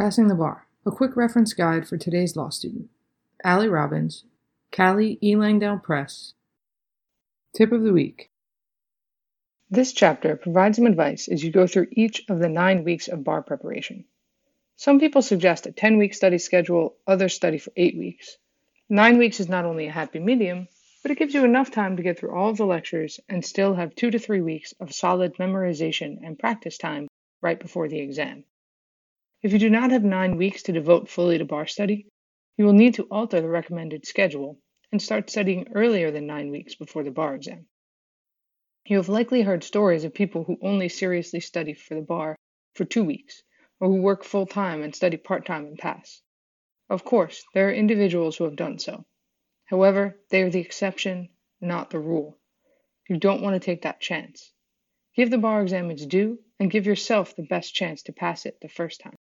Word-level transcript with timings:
Passing 0.00 0.28
the 0.28 0.34
Bar, 0.34 0.66
a 0.86 0.90
quick 0.90 1.14
reference 1.14 1.52
guide 1.52 1.86
for 1.86 1.98
today's 1.98 2.34
law 2.34 2.48
student. 2.48 2.88
Allie 3.44 3.68
Robbins, 3.68 4.24
Cali 4.70 5.18
E. 5.22 5.36
Langdale 5.36 5.78
Press. 5.78 6.32
Tip 7.54 7.70
of 7.70 7.82
the 7.82 7.92
week. 7.92 8.30
This 9.68 9.92
chapter 9.92 10.36
provides 10.36 10.78
some 10.78 10.86
advice 10.86 11.28
as 11.28 11.44
you 11.44 11.50
go 11.52 11.66
through 11.66 11.88
each 11.92 12.22
of 12.30 12.38
the 12.38 12.48
nine 12.48 12.82
weeks 12.82 13.08
of 13.08 13.24
bar 13.24 13.42
preparation. 13.42 14.06
Some 14.76 15.00
people 15.00 15.20
suggest 15.20 15.66
a 15.66 15.70
10 15.70 15.98
week 15.98 16.14
study 16.14 16.38
schedule, 16.38 16.96
others 17.06 17.34
study 17.34 17.58
for 17.58 17.72
eight 17.76 17.98
weeks. 17.98 18.38
Nine 18.88 19.18
weeks 19.18 19.38
is 19.38 19.50
not 19.50 19.66
only 19.66 19.86
a 19.86 19.92
happy 19.92 20.18
medium, 20.18 20.68
but 21.02 21.10
it 21.10 21.18
gives 21.18 21.34
you 21.34 21.44
enough 21.44 21.70
time 21.70 21.98
to 21.98 22.02
get 22.02 22.18
through 22.18 22.34
all 22.34 22.48
of 22.48 22.56
the 22.56 22.64
lectures 22.64 23.20
and 23.28 23.44
still 23.44 23.74
have 23.74 23.94
two 23.94 24.10
to 24.10 24.18
three 24.18 24.40
weeks 24.40 24.72
of 24.80 24.94
solid 24.94 25.34
memorization 25.34 26.24
and 26.24 26.38
practice 26.38 26.78
time 26.78 27.06
right 27.42 27.60
before 27.60 27.86
the 27.86 28.00
exam. 28.00 28.44
If 29.42 29.54
you 29.54 29.58
do 29.58 29.70
not 29.70 29.90
have 29.90 30.04
nine 30.04 30.36
weeks 30.36 30.64
to 30.64 30.72
devote 30.72 31.08
fully 31.08 31.38
to 31.38 31.46
bar 31.46 31.66
study, 31.66 32.06
you 32.58 32.66
will 32.66 32.74
need 32.74 32.92
to 32.94 33.04
alter 33.04 33.40
the 33.40 33.48
recommended 33.48 34.04
schedule 34.04 34.60
and 34.92 35.00
start 35.00 35.30
studying 35.30 35.68
earlier 35.74 36.10
than 36.10 36.26
nine 36.26 36.50
weeks 36.50 36.74
before 36.74 37.04
the 37.04 37.10
bar 37.10 37.36
exam. 37.36 37.66
You 38.84 38.98
have 38.98 39.08
likely 39.08 39.40
heard 39.40 39.64
stories 39.64 40.04
of 40.04 40.12
people 40.12 40.44
who 40.44 40.58
only 40.60 40.90
seriously 40.90 41.40
study 41.40 41.72
for 41.72 41.94
the 41.94 42.02
bar 42.02 42.36
for 42.74 42.84
two 42.84 43.02
weeks, 43.02 43.42
or 43.78 43.88
who 43.88 44.02
work 44.02 44.24
full 44.24 44.44
time 44.44 44.82
and 44.82 44.94
study 44.94 45.16
part 45.16 45.46
time 45.46 45.64
and 45.64 45.78
pass. 45.78 46.20
Of 46.90 47.04
course, 47.04 47.42
there 47.54 47.68
are 47.68 47.72
individuals 47.72 48.36
who 48.36 48.44
have 48.44 48.56
done 48.56 48.78
so. 48.78 49.06
However, 49.64 50.20
they 50.28 50.42
are 50.42 50.50
the 50.50 50.60
exception, 50.60 51.30
not 51.62 51.88
the 51.88 51.98
rule. 51.98 52.38
You 53.08 53.16
don't 53.16 53.40
want 53.40 53.54
to 53.54 53.64
take 53.64 53.82
that 53.82 54.02
chance. 54.02 54.52
Give 55.16 55.30
the 55.30 55.38
bar 55.38 55.62
exam 55.62 55.90
its 55.90 56.04
due 56.04 56.40
and 56.58 56.70
give 56.70 56.84
yourself 56.84 57.34
the 57.34 57.42
best 57.42 57.74
chance 57.74 58.02
to 58.02 58.12
pass 58.12 58.44
it 58.44 58.58
the 58.60 58.68
first 58.68 59.00
time. 59.00 59.16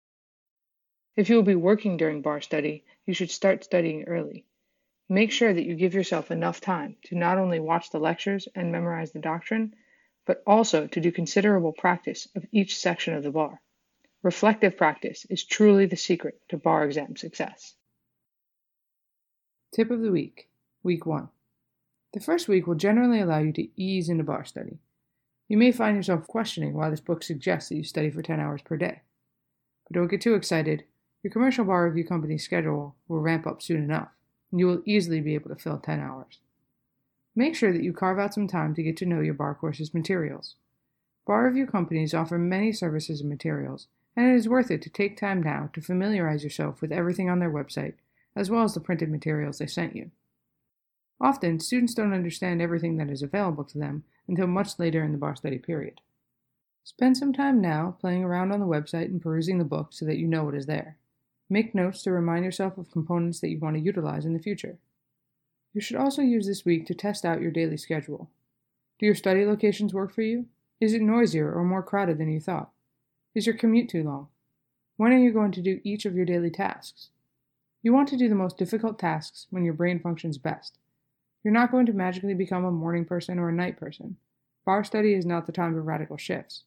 If 1.18 1.28
you 1.28 1.34
will 1.34 1.42
be 1.42 1.56
working 1.56 1.96
during 1.96 2.22
bar 2.22 2.40
study, 2.40 2.84
you 3.04 3.12
should 3.12 3.32
start 3.32 3.64
studying 3.64 4.04
early. 4.04 4.46
Make 5.08 5.32
sure 5.32 5.52
that 5.52 5.64
you 5.64 5.74
give 5.74 5.92
yourself 5.92 6.30
enough 6.30 6.60
time 6.60 6.94
to 7.06 7.16
not 7.16 7.38
only 7.38 7.58
watch 7.58 7.90
the 7.90 7.98
lectures 7.98 8.46
and 8.54 8.70
memorize 8.70 9.10
the 9.10 9.18
doctrine, 9.18 9.74
but 10.26 10.44
also 10.46 10.86
to 10.86 11.00
do 11.00 11.10
considerable 11.10 11.72
practice 11.72 12.28
of 12.36 12.46
each 12.52 12.78
section 12.78 13.14
of 13.14 13.24
the 13.24 13.32
bar. 13.32 13.60
Reflective 14.22 14.76
practice 14.76 15.26
is 15.28 15.42
truly 15.42 15.86
the 15.86 15.96
secret 15.96 16.40
to 16.50 16.56
bar 16.56 16.84
exam 16.84 17.16
success. 17.16 17.74
Tip 19.74 19.90
of 19.90 20.02
the 20.02 20.12
week, 20.12 20.48
week 20.84 21.04
one. 21.04 21.30
The 22.12 22.20
first 22.20 22.46
week 22.46 22.68
will 22.68 22.76
generally 22.76 23.18
allow 23.18 23.38
you 23.38 23.52
to 23.54 23.68
ease 23.74 24.08
into 24.08 24.22
bar 24.22 24.44
study. 24.44 24.78
You 25.48 25.56
may 25.56 25.72
find 25.72 25.96
yourself 25.96 26.28
questioning 26.28 26.74
why 26.74 26.90
this 26.90 27.00
book 27.00 27.24
suggests 27.24 27.70
that 27.70 27.74
you 27.74 27.82
study 27.82 28.08
for 28.08 28.22
10 28.22 28.38
hours 28.38 28.62
per 28.62 28.76
day. 28.76 29.00
But 29.88 29.94
don't 29.94 30.06
get 30.06 30.20
too 30.20 30.34
excited. 30.34 30.84
Your 31.28 31.32
commercial 31.34 31.66
bar 31.66 31.84
review 31.84 32.06
company's 32.06 32.42
schedule 32.42 32.96
will 33.06 33.20
ramp 33.20 33.46
up 33.46 33.60
soon 33.60 33.84
enough, 33.84 34.08
and 34.50 34.58
you 34.58 34.66
will 34.66 34.80
easily 34.86 35.20
be 35.20 35.34
able 35.34 35.50
to 35.50 35.62
fill 35.62 35.76
10 35.76 36.00
hours. 36.00 36.38
Make 37.36 37.54
sure 37.54 37.70
that 37.70 37.82
you 37.82 37.92
carve 37.92 38.18
out 38.18 38.32
some 38.32 38.48
time 38.48 38.74
to 38.74 38.82
get 38.82 38.96
to 38.96 39.04
know 39.04 39.20
your 39.20 39.34
bar 39.34 39.54
course's 39.54 39.92
materials. 39.92 40.54
Bar 41.26 41.44
review 41.44 41.66
companies 41.66 42.14
offer 42.14 42.38
many 42.38 42.72
services 42.72 43.20
and 43.20 43.28
materials, 43.28 43.88
and 44.16 44.26
it 44.26 44.36
is 44.36 44.48
worth 44.48 44.70
it 44.70 44.80
to 44.80 44.88
take 44.88 45.18
time 45.18 45.42
now 45.42 45.68
to 45.74 45.82
familiarize 45.82 46.42
yourself 46.42 46.80
with 46.80 46.92
everything 46.92 47.28
on 47.28 47.40
their 47.40 47.52
website, 47.52 47.96
as 48.34 48.48
well 48.48 48.62
as 48.62 48.72
the 48.72 48.80
printed 48.80 49.10
materials 49.10 49.58
they 49.58 49.66
sent 49.66 49.94
you. 49.94 50.10
Often, 51.20 51.60
students 51.60 51.92
don't 51.92 52.14
understand 52.14 52.62
everything 52.62 52.96
that 52.96 53.10
is 53.10 53.20
available 53.20 53.64
to 53.64 53.76
them 53.76 54.04
until 54.26 54.46
much 54.46 54.78
later 54.78 55.04
in 55.04 55.12
the 55.12 55.18
bar 55.18 55.36
study 55.36 55.58
period. 55.58 56.00
Spend 56.84 57.18
some 57.18 57.34
time 57.34 57.60
now 57.60 57.98
playing 58.00 58.24
around 58.24 58.50
on 58.50 58.60
the 58.60 58.66
website 58.66 59.10
and 59.10 59.20
perusing 59.20 59.58
the 59.58 59.64
book 59.64 59.88
so 59.90 60.06
that 60.06 60.16
you 60.16 60.26
know 60.26 60.44
what 60.44 60.54
is 60.54 60.64
there. 60.64 60.96
Make 61.50 61.74
notes 61.74 62.02
to 62.02 62.12
remind 62.12 62.44
yourself 62.44 62.76
of 62.76 62.90
components 62.90 63.40
that 63.40 63.48
you 63.48 63.58
want 63.58 63.76
to 63.76 63.82
utilize 63.82 64.26
in 64.26 64.34
the 64.34 64.38
future. 64.38 64.78
You 65.72 65.80
should 65.80 65.96
also 65.96 66.22
use 66.22 66.46
this 66.46 66.64
week 66.64 66.86
to 66.86 66.94
test 66.94 67.24
out 67.24 67.40
your 67.40 67.50
daily 67.50 67.76
schedule. 67.76 68.30
Do 68.98 69.06
your 69.06 69.14
study 69.14 69.46
locations 69.46 69.94
work 69.94 70.12
for 70.12 70.22
you? 70.22 70.46
Is 70.80 70.92
it 70.92 71.02
noisier 71.02 71.52
or 71.52 71.64
more 71.64 71.82
crowded 71.82 72.18
than 72.18 72.30
you 72.30 72.40
thought? 72.40 72.70
Is 73.34 73.46
your 73.46 73.56
commute 73.56 73.88
too 73.88 74.02
long? 74.02 74.28
When 74.96 75.12
are 75.12 75.18
you 75.18 75.32
going 75.32 75.52
to 75.52 75.62
do 75.62 75.80
each 75.84 76.04
of 76.04 76.14
your 76.14 76.24
daily 76.24 76.50
tasks? 76.50 77.10
You 77.82 77.92
want 77.92 78.08
to 78.08 78.16
do 78.16 78.28
the 78.28 78.34
most 78.34 78.58
difficult 78.58 78.98
tasks 78.98 79.46
when 79.50 79.64
your 79.64 79.74
brain 79.74 80.00
functions 80.00 80.36
best. 80.38 80.78
You're 81.44 81.54
not 81.54 81.70
going 81.70 81.86
to 81.86 81.92
magically 81.92 82.34
become 82.34 82.64
a 82.64 82.72
morning 82.72 83.04
person 83.04 83.38
or 83.38 83.48
a 83.48 83.52
night 83.52 83.78
person. 83.78 84.16
Bar 84.66 84.84
study 84.84 85.14
is 85.14 85.24
not 85.24 85.46
the 85.46 85.52
time 85.52 85.72
for 85.72 85.80
radical 85.80 86.16
shifts. 86.16 86.64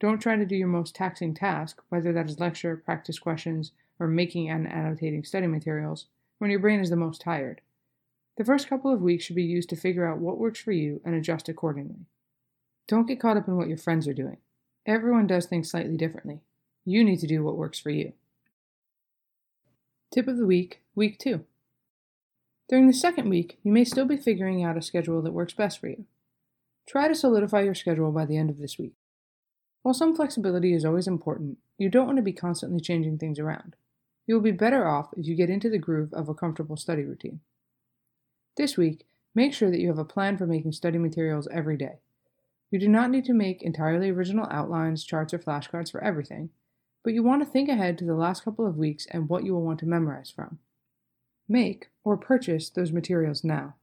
Don't 0.00 0.18
try 0.18 0.36
to 0.36 0.44
do 0.44 0.56
your 0.56 0.68
most 0.68 0.94
taxing 0.94 1.34
task, 1.34 1.80
whether 1.88 2.12
that 2.12 2.28
is 2.28 2.40
lecture, 2.40 2.76
practice 2.76 3.18
questions, 3.18 3.72
or 3.98 4.06
making 4.06 4.48
and 4.48 4.66
annotating 4.70 5.24
study 5.24 5.46
materials 5.46 6.06
when 6.38 6.50
your 6.50 6.60
brain 6.60 6.80
is 6.80 6.90
the 6.90 6.96
most 6.96 7.20
tired. 7.20 7.60
The 8.36 8.44
first 8.44 8.68
couple 8.68 8.92
of 8.92 9.02
weeks 9.02 9.24
should 9.24 9.36
be 9.36 9.42
used 9.42 9.68
to 9.70 9.76
figure 9.76 10.06
out 10.06 10.18
what 10.18 10.38
works 10.38 10.60
for 10.60 10.72
you 10.72 11.00
and 11.04 11.14
adjust 11.14 11.48
accordingly. 11.48 12.06
Don't 12.86 13.06
get 13.06 13.20
caught 13.20 13.36
up 13.36 13.48
in 13.48 13.56
what 13.56 13.68
your 13.68 13.76
friends 13.76 14.06
are 14.06 14.14
doing. 14.14 14.38
Everyone 14.86 15.26
does 15.26 15.46
things 15.46 15.70
slightly 15.70 15.96
differently. 15.96 16.40
You 16.84 17.04
need 17.04 17.18
to 17.20 17.26
do 17.26 17.42
what 17.42 17.56
works 17.56 17.78
for 17.78 17.90
you. 17.90 18.12
Tip 20.12 20.28
of 20.28 20.38
the 20.38 20.46
week, 20.46 20.80
week 20.94 21.18
two. 21.18 21.44
During 22.68 22.86
the 22.86 22.94
second 22.94 23.28
week, 23.28 23.58
you 23.62 23.72
may 23.72 23.84
still 23.84 24.06
be 24.06 24.16
figuring 24.16 24.62
out 24.62 24.76
a 24.76 24.82
schedule 24.82 25.20
that 25.22 25.32
works 25.32 25.52
best 25.52 25.80
for 25.80 25.88
you. 25.88 26.04
Try 26.86 27.08
to 27.08 27.14
solidify 27.14 27.62
your 27.62 27.74
schedule 27.74 28.12
by 28.12 28.24
the 28.24 28.38
end 28.38 28.48
of 28.48 28.58
this 28.58 28.78
week. 28.78 28.94
While 29.82 29.94
some 29.94 30.16
flexibility 30.16 30.72
is 30.72 30.84
always 30.84 31.06
important, 31.06 31.58
you 31.76 31.88
don't 31.88 32.06
want 32.06 32.16
to 32.16 32.22
be 32.22 32.32
constantly 32.32 32.80
changing 32.80 33.18
things 33.18 33.38
around. 33.38 33.76
You 34.28 34.34
will 34.34 34.42
be 34.42 34.52
better 34.52 34.86
off 34.86 35.08
if 35.16 35.26
you 35.26 35.34
get 35.34 35.48
into 35.48 35.70
the 35.70 35.78
groove 35.78 36.12
of 36.12 36.28
a 36.28 36.34
comfortable 36.34 36.76
study 36.76 37.02
routine. 37.02 37.40
This 38.58 38.76
week, 38.76 39.06
make 39.34 39.54
sure 39.54 39.70
that 39.70 39.80
you 39.80 39.88
have 39.88 39.98
a 39.98 40.04
plan 40.04 40.36
for 40.36 40.46
making 40.46 40.72
study 40.72 40.98
materials 40.98 41.48
every 41.50 41.78
day. 41.78 42.00
You 42.70 42.78
do 42.78 42.88
not 42.88 43.10
need 43.10 43.24
to 43.24 43.32
make 43.32 43.62
entirely 43.62 44.10
original 44.10 44.46
outlines, 44.50 45.02
charts, 45.02 45.32
or 45.32 45.38
flashcards 45.38 45.90
for 45.90 46.04
everything, 46.04 46.50
but 47.02 47.14
you 47.14 47.22
want 47.22 47.42
to 47.42 47.50
think 47.50 47.70
ahead 47.70 47.96
to 47.98 48.04
the 48.04 48.14
last 48.14 48.44
couple 48.44 48.66
of 48.66 48.76
weeks 48.76 49.06
and 49.10 49.30
what 49.30 49.44
you 49.44 49.54
will 49.54 49.64
want 49.64 49.78
to 49.78 49.86
memorize 49.86 50.30
from. 50.30 50.58
Make 51.48 51.88
or 52.04 52.18
purchase 52.18 52.68
those 52.68 52.92
materials 52.92 53.42
now. 53.42 53.76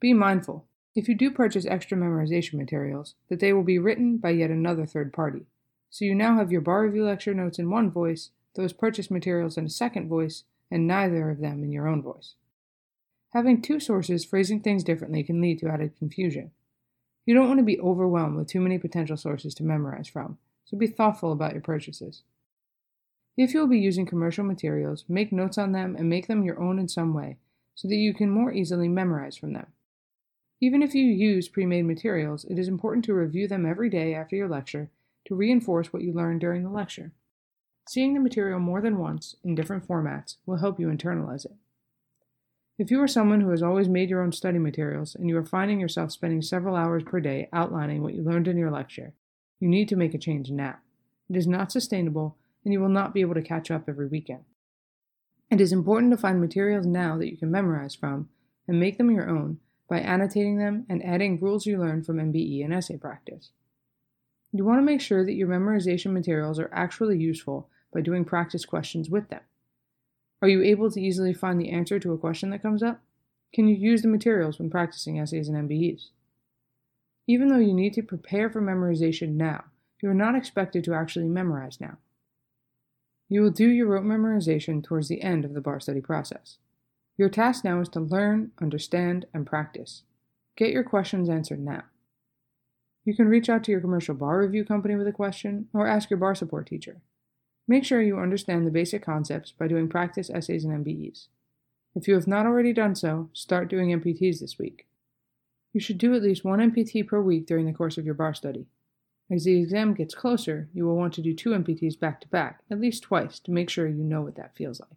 Be 0.00 0.14
mindful, 0.14 0.64
if 0.94 1.06
you 1.06 1.14
do 1.14 1.30
purchase 1.30 1.66
extra 1.66 1.98
memorization 1.98 2.54
materials, 2.54 3.14
that 3.28 3.40
they 3.40 3.52
will 3.52 3.62
be 3.62 3.78
written 3.78 4.16
by 4.16 4.30
yet 4.30 4.48
another 4.48 4.86
third 4.86 5.12
party. 5.12 5.44
So 5.90 6.06
you 6.06 6.14
now 6.14 6.38
have 6.38 6.50
your 6.50 6.62
bar 6.62 6.82
review 6.82 7.04
lecture 7.04 7.34
notes 7.34 7.58
in 7.58 7.68
one 7.68 7.90
voice 7.90 8.30
those 8.56 8.72
purchased 8.72 9.10
materials 9.10 9.56
in 9.56 9.66
a 9.66 9.70
second 9.70 10.08
voice, 10.08 10.44
and 10.70 10.86
neither 10.86 11.30
of 11.30 11.38
them 11.38 11.62
in 11.62 11.70
your 11.70 11.86
own 11.86 12.02
voice. 12.02 12.34
Having 13.32 13.62
two 13.62 13.78
sources 13.78 14.24
phrasing 14.24 14.60
things 14.60 14.82
differently 14.82 15.22
can 15.22 15.40
lead 15.40 15.58
to 15.60 15.68
added 15.68 15.96
confusion. 15.98 16.50
You 17.24 17.34
don't 17.34 17.48
want 17.48 17.58
to 17.58 17.64
be 17.64 17.80
overwhelmed 17.80 18.36
with 18.36 18.48
too 18.48 18.60
many 18.60 18.78
potential 18.78 19.16
sources 19.16 19.54
to 19.56 19.64
memorize 19.64 20.08
from, 20.08 20.38
so 20.64 20.76
be 20.76 20.86
thoughtful 20.86 21.32
about 21.32 21.52
your 21.52 21.62
purchases. 21.62 22.22
If 23.36 23.52
you 23.52 23.60
will 23.60 23.66
be 23.66 23.78
using 23.78 24.06
commercial 24.06 24.44
materials, 24.44 25.04
make 25.08 25.30
notes 25.30 25.58
on 25.58 25.72
them 25.72 25.94
and 25.96 26.08
make 26.08 26.26
them 26.26 26.42
your 26.42 26.60
own 26.60 26.78
in 26.78 26.88
some 26.88 27.12
way 27.12 27.36
so 27.74 27.86
that 27.88 27.96
you 27.96 28.14
can 28.14 28.30
more 28.30 28.52
easily 28.52 28.88
memorize 28.88 29.36
from 29.36 29.52
them. 29.52 29.66
Even 30.60 30.82
if 30.82 30.94
you 30.94 31.04
use 31.04 31.48
pre 31.48 31.66
made 31.66 31.84
materials, 31.84 32.44
it 32.46 32.58
is 32.58 32.68
important 32.68 33.04
to 33.04 33.14
review 33.14 33.46
them 33.46 33.66
every 33.66 33.90
day 33.90 34.14
after 34.14 34.34
your 34.34 34.48
lecture 34.48 34.90
to 35.26 35.34
reinforce 35.34 35.92
what 35.92 36.02
you 36.02 36.12
learned 36.12 36.40
during 36.40 36.62
the 36.62 36.70
lecture. 36.70 37.12
Seeing 37.88 38.14
the 38.14 38.20
material 38.20 38.58
more 38.58 38.80
than 38.80 38.98
once 38.98 39.36
in 39.44 39.54
different 39.54 39.86
formats 39.86 40.36
will 40.44 40.56
help 40.56 40.80
you 40.80 40.88
internalize 40.88 41.44
it. 41.44 41.54
If 42.78 42.90
you 42.90 43.00
are 43.00 43.08
someone 43.08 43.40
who 43.40 43.50
has 43.50 43.62
always 43.62 43.88
made 43.88 44.10
your 44.10 44.22
own 44.22 44.32
study 44.32 44.58
materials 44.58 45.14
and 45.14 45.28
you 45.28 45.36
are 45.38 45.44
finding 45.44 45.78
yourself 45.78 46.10
spending 46.10 46.42
several 46.42 46.74
hours 46.74 47.04
per 47.04 47.20
day 47.20 47.48
outlining 47.52 48.02
what 48.02 48.14
you 48.14 48.22
learned 48.22 48.48
in 48.48 48.58
your 48.58 48.72
lecture, 48.72 49.14
you 49.60 49.68
need 49.68 49.88
to 49.88 49.96
make 49.96 50.14
a 50.14 50.18
change 50.18 50.50
now. 50.50 50.76
It 51.30 51.36
is 51.36 51.46
not 51.46 51.70
sustainable 51.70 52.36
and 52.64 52.72
you 52.72 52.80
will 52.80 52.88
not 52.88 53.14
be 53.14 53.20
able 53.20 53.34
to 53.34 53.42
catch 53.42 53.70
up 53.70 53.88
every 53.88 54.08
weekend. 54.08 54.44
It 55.48 55.60
is 55.60 55.72
important 55.72 56.10
to 56.10 56.18
find 56.18 56.40
materials 56.40 56.86
now 56.86 57.16
that 57.16 57.30
you 57.30 57.36
can 57.36 57.52
memorize 57.52 57.94
from 57.94 58.28
and 58.66 58.80
make 58.80 58.98
them 58.98 59.12
your 59.12 59.30
own 59.30 59.60
by 59.88 60.00
annotating 60.00 60.58
them 60.58 60.84
and 60.88 61.04
adding 61.04 61.38
rules 61.38 61.66
you 61.66 61.78
learned 61.78 62.04
from 62.04 62.16
MBE 62.16 62.64
and 62.64 62.74
essay 62.74 62.96
practice. 62.96 63.52
You 64.52 64.64
want 64.64 64.78
to 64.78 64.84
make 64.84 65.00
sure 65.00 65.24
that 65.24 65.34
your 65.34 65.48
memorization 65.48 66.12
materials 66.12 66.58
are 66.58 66.70
actually 66.72 67.18
useful 67.18 67.70
by 67.96 68.02
doing 68.02 68.26
practice 68.26 68.66
questions 68.66 69.08
with 69.08 69.30
them. 69.30 69.40
Are 70.42 70.48
you 70.48 70.62
able 70.62 70.90
to 70.90 71.00
easily 71.00 71.32
find 71.32 71.58
the 71.58 71.70
answer 71.70 71.98
to 71.98 72.12
a 72.12 72.18
question 72.18 72.50
that 72.50 72.60
comes 72.60 72.82
up? 72.82 73.00
Can 73.54 73.68
you 73.68 73.74
use 73.74 74.02
the 74.02 74.08
materials 74.08 74.58
when 74.58 74.68
practicing 74.68 75.18
essays 75.18 75.48
and 75.48 75.66
MBEs? 75.66 76.10
Even 77.26 77.48
though 77.48 77.56
you 77.56 77.72
need 77.72 77.94
to 77.94 78.02
prepare 78.02 78.50
for 78.50 78.60
memorization 78.60 79.30
now, 79.30 79.64
you 80.02 80.10
are 80.10 80.14
not 80.14 80.36
expected 80.36 80.84
to 80.84 80.92
actually 80.92 81.24
memorize 81.24 81.80
now. 81.80 81.96
You 83.30 83.40
will 83.40 83.50
do 83.50 83.66
your 83.66 83.86
rote 83.86 84.04
memorization 84.04 84.84
towards 84.84 85.08
the 85.08 85.22
end 85.22 85.46
of 85.46 85.54
the 85.54 85.62
bar 85.62 85.80
study 85.80 86.02
process. 86.02 86.58
Your 87.16 87.30
task 87.30 87.64
now 87.64 87.80
is 87.80 87.88
to 87.88 88.00
learn, 88.00 88.50
understand, 88.60 89.24
and 89.32 89.46
practice. 89.46 90.02
Get 90.54 90.70
your 90.70 90.84
questions 90.84 91.30
answered 91.30 91.60
now. 91.60 91.84
You 93.06 93.16
can 93.16 93.28
reach 93.28 93.48
out 93.48 93.64
to 93.64 93.72
your 93.72 93.80
commercial 93.80 94.14
bar 94.14 94.38
review 94.38 94.66
company 94.66 94.96
with 94.96 95.06
a 95.06 95.12
question 95.12 95.68
or 95.72 95.86
ask 95.86 96.10
your 96.10 96.18
bar 96.18 96.34
support 96.34 96.66
teacher. 96.66 97.00
Make 97.68 97.84
sure 97.84 98.00
you 98.00 98.18
understand 98.18 98.66
the 98.66 98.70
basic 98.70 99.02
concepts 99.02 99.52
by 99.52 99.66
doing 99.66 99.88
practice 99.88 100.30
essays 100.30 100.64
and 100.64 100.84
MBEs. 100.84 101.26
If 101.94 102.06
you 102.06 102.14
have 102.14 102.26
not 102.26 102.46
already 102.46 102.72
done 102.72 102.94
so, 102.94 103.30
start 103.32 103.68
doing 103.68 103.90
MPTs 103.90 104.40
this 104.40 104.58
week. 104.58 104.86
You 105.72 105.80
should 105.80 105.98
do 105.98 106.14
at 106.14 106.22
least 106.22 106.44
one 106.44 106.58
MPT 106.58 107.06
per 107.06 107.20
week 107.20 107.46
during 107.46 107.66
the 107.66 107.72
course 107.72 107.98
of 107.98 108.04
your 108.04 108.14
bar 108.14 108.34
study. 108.34 108.66
As 109.30 109.44
the 109.44 109.60
exam 109.60 109.94
gets 109.94 110.14
closer, 110.14 110.68
you 110.72 110.86
will 110.86 110.96
want 110.96 111.12
to 111.14 111.22
do 111.22 111.34
two 111.34 111.50
MPTs 111.50 111.98
back 111.98 112.20
to 112.20 112.28
back, 112.28 112.60
at 112.70 112.80
least 112.80 113.02
twice, 113.02 113.40
to 113.40 113.50
make 113.50 113.68
sure 113.68 113.88
you 113.88 114.04
know 114.04 114.22
what 114.22 114.36
that 114.36 114.54
feels 114.54 114.78
like. 114.78 114.90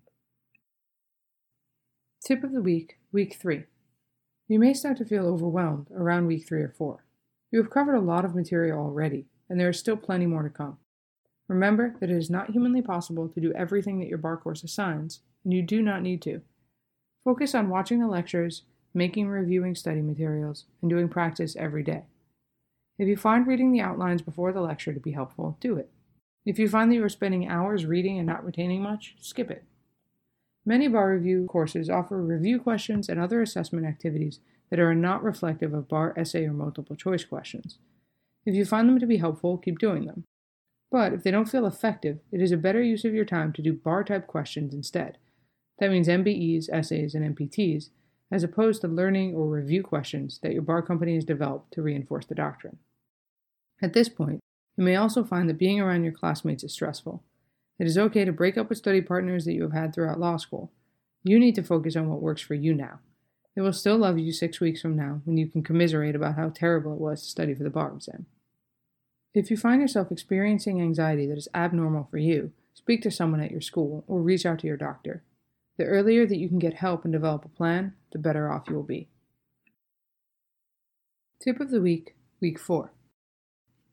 Tip 2.24 2.44
of 2.44 2.52
the 2.52 2.62
week, 2.62 3.00
week 3.12 3.36
3. 3.36 3.64
You 4.48 4.60
may 4.60 4.74
start 4.74 4.98
to 4.98 5.06
feel 5.06 5.26
overwhelmed 5.26 5.88
around 5.96 6.28
week 6.28 6.48
3 6.48 6.62
or 6.62 6.74
4. 6.78 7.04
You 7.50 7.62
have 7.62 7.72
covered 7.72 7.96
a 7.96 8.02
lot 8.02 8.26
of 8.26 8.36
material 8.36 8.80
already, 8.80 9.26
and 9.50 9.60
there 9.60 9.70
is 9.70 9.80
still 9.80 9.98
plenty 9.98 10.28
more 10.28 10.44
to 10.44 10.50
come. 10.50 10.78
Remember 11.50 11.96
that 12.00 12.12
it 12.12 12.16
is 12.16 12.30
not 12.30 12.52
humanly 12.52 12.82
possible 12.82 13.28
to 13.28 13.42
do 13.42 13.52
everything 13.54 14.00
that 14.00 14.08
your 14.08 14.20
bar 14.20 14.38
course 14.38 14.64
assigns, 14.64 15.22
and 15.44 15.52
you 15.52 15.64
do 15.64 15.82
not 15.82 16.04
need 16.04 16.22
to. 16.22 16.42
Focus 17.26 17.56
on 17.56 17.70
watching 17.70 18.00
the 18.00 18.08
lectures, 18.08 18.62
making 18.94 19.28
reviewing 19.28 19.74
study 19.74 20.02
materials, 20.02 20.66
and 20.82 20.90
doing 20.90 21.10
practice 21.10 21.56
every 21.58 21.84
day. 21.84 22.04
If 23.00 23.08
you 23.08 23.18
find 23.18 23.48
reading 23.48 23.72
the 23.72 23.82
outlines 23.82 24.22
before 24.22 24.54
the 24.54 24.62
lecture 24.62 24.94
to 24.94 25.00
be 25.00 25.12
helpful, 25.12 25.58
do 25.60 25.76
it. 25.76 25.90
If 26.46 26.60
you 26.60 26.70
find 26.70 26.92
that 26.92 26.96
you 26.96 27.04
are 27.04 27.10
spending 27.10 27.48
hours 27.48 27.86
reading 27.86 28.20
and 28.20 28.28
not 28.28 28.46
retaining 28.46 28.84
much, 28.84 29.16
skip 29.20 29.50
it. 29.50 29.64
Many 30.66 30.88
bar 30.88 31.10
review 31.12 31.48
courses 31.48 31.90
offer 31.90 32.22
review 32.22 32.60
questions 32.60 33.10
and 33.10 33.20
other 33.20 33.42
assessment 33.42 33.88
activities 33.88 34.40
that 34.70 34.80
are 34.80 34.94
not 34.94 35.24
reflective 35.24 35.74
of 35.74 35.88
bar 35.88 36.14
essay 36.16 36.46
or 36.46 36.54
multiple 36.54 36.96
choice 36.96 37.24
questions. 37.26 37.80
If 38.46 38.54
you 38.54 38.66
find 38.66 38.88
them 38.88 39.00
to 39.00 39.08
be 39.08 39.18
helpful, 39.18 39.58
keep 39.58 39.80
doing 39.80 40.06
them. 40.06 40.26
But 40.92 41.14
if 41.14 41.24
they 41.24 41.32
don't 41.32 41.50
feel 41.50 41.66
effective, 41.66 42.20
it 42.32 42.42
is 42.42 42.52
a 42.52 42.58
better 42.58 42.82
use 42.82 43.06
of 43.06 43.14
your 43.14 43.26
time 43.26 43.54
to 43.54 43.62
do 43.62 43.74
bar 43.74 44.04
type 44.04 44.28
questions 44.28 44.74
instead. 44.74 45.18
That 45.80 45.92
means 45.92 46.08
MBEs, 46.08 46.70
essays, 46.72 47.16
and 47.16 47.36
MPTs, 47.36 47.90
as 48.32 48.44
opposed 48.44 48.82
to 48.82 48.88
learning 48.88 49.36
or 49.36 49.48
review 49.48 49.84
questions 49.84 50.40
that 50.42 50.54
your 50.54 50.62
bar 50.62 50.82
company 50.82 51.16
has 51.16 51.26
developed 51.26 51.74
to 51.74 51.82
reinforce 51.82 52.26
the 52.26 52.36
doctrine. 52.36 52.78
At 53.82 53.94
this 53.94 54.10
point, 54.10 54.40
you 54.78 54.84
may 54.84 54.96
also 54.96 55.24
find 55.24 55.50
that 55.50 55.58
being 55.58 55.80
around 55.80 56.04
your 56.04 56.14
classmates 56.14 56.64
is 56.64 56.74
stressful. 56.74 57.24
It 57.80 57.88
is 57.88 57.98
okay 57.98 58.26
to 58.26 58.32
break 58.32 58.58
up 58.58 58.70
with 58.70 58.78
study 58.78 59.02
partners 59.02 59.46
that 59.46 59.54
you 59.54 59.64
have 59.64 59.74
had 59.74 59.94
throughout 59.94 60.20
law 60.20 60.38
school. 60.38 60.72
You 61.24 61.40
need 61.40 61.56
to 61.56 61.64
focus 61.64 61.96
on 61.96 62.10
what 62.10 62.22
works 62.22 62.42
for 62.42 62.56
you 62.56 62.74
now. 62.74 63.00
They 63.56 63.62
will 63.62 63.74
still 63.74 63.98
love 63.98 64.20
you 64.20 64.32
six 64.32 64.60
weeks 64.60 64.82
from 64.82 64.96
now 64.96 65.22
when 65.26 65.38
you 65.38 65.48
can 65.48 65.64
commiserate 65.64 66.16
about 66.16 66.36
how 66.36 66.50
terrible 66.50 66.94
it 66.94 67.00
was 67.00 67.22
to 67.24 67.30
study 67.30 67.54
for 67.54 67.64
the 67.64 67.70
bar 67.70 67.92
exam. 67.94 68.26
If 69.34 69.52
you 69.52 69.58
find 69.58 69.80
yourself 69.80 70.12
experiencing 70.12 70.82
anxiety 70.82 71.28
that 71.28 71.38
is 71.38 71.48
abnormal 71.54 72.08
for 72.10 72.18
you, 72.18 72.52
speak 72.74 73.04
to 73.04 73.12
someone 73.12 73.42
at 73.42 73.52
your 73.52 73.62
school 73.62 74.04
or 74.08 74.22
reach 74.22 74.46
out 74.46 74.60
to 74.60 74.68
your 74.68 74.78
doctor. 74.78 75.24
The 75.78 75.86
earlier 75.86 76.26
that 76.26 76.40
you 76.40 76.50
can 76.50 76.58
get 76.58 76.74
help 76.76 77.04
and 77.04 77.14
develop 77.14 77.46
a 77.46 77.50
plan, 77.50 77.94
the 78.12 78.18
better 78.18 78.52
off 78.52 78.64
you 78.68 78.76
will 78.76 78.84
be. 78.84 79.08
Tip 81.42 81.60
of 81.60 81.70
the 81.70 81.80
week, 81.80 82.16
week 82.42 82.60
4. 82.60 82.92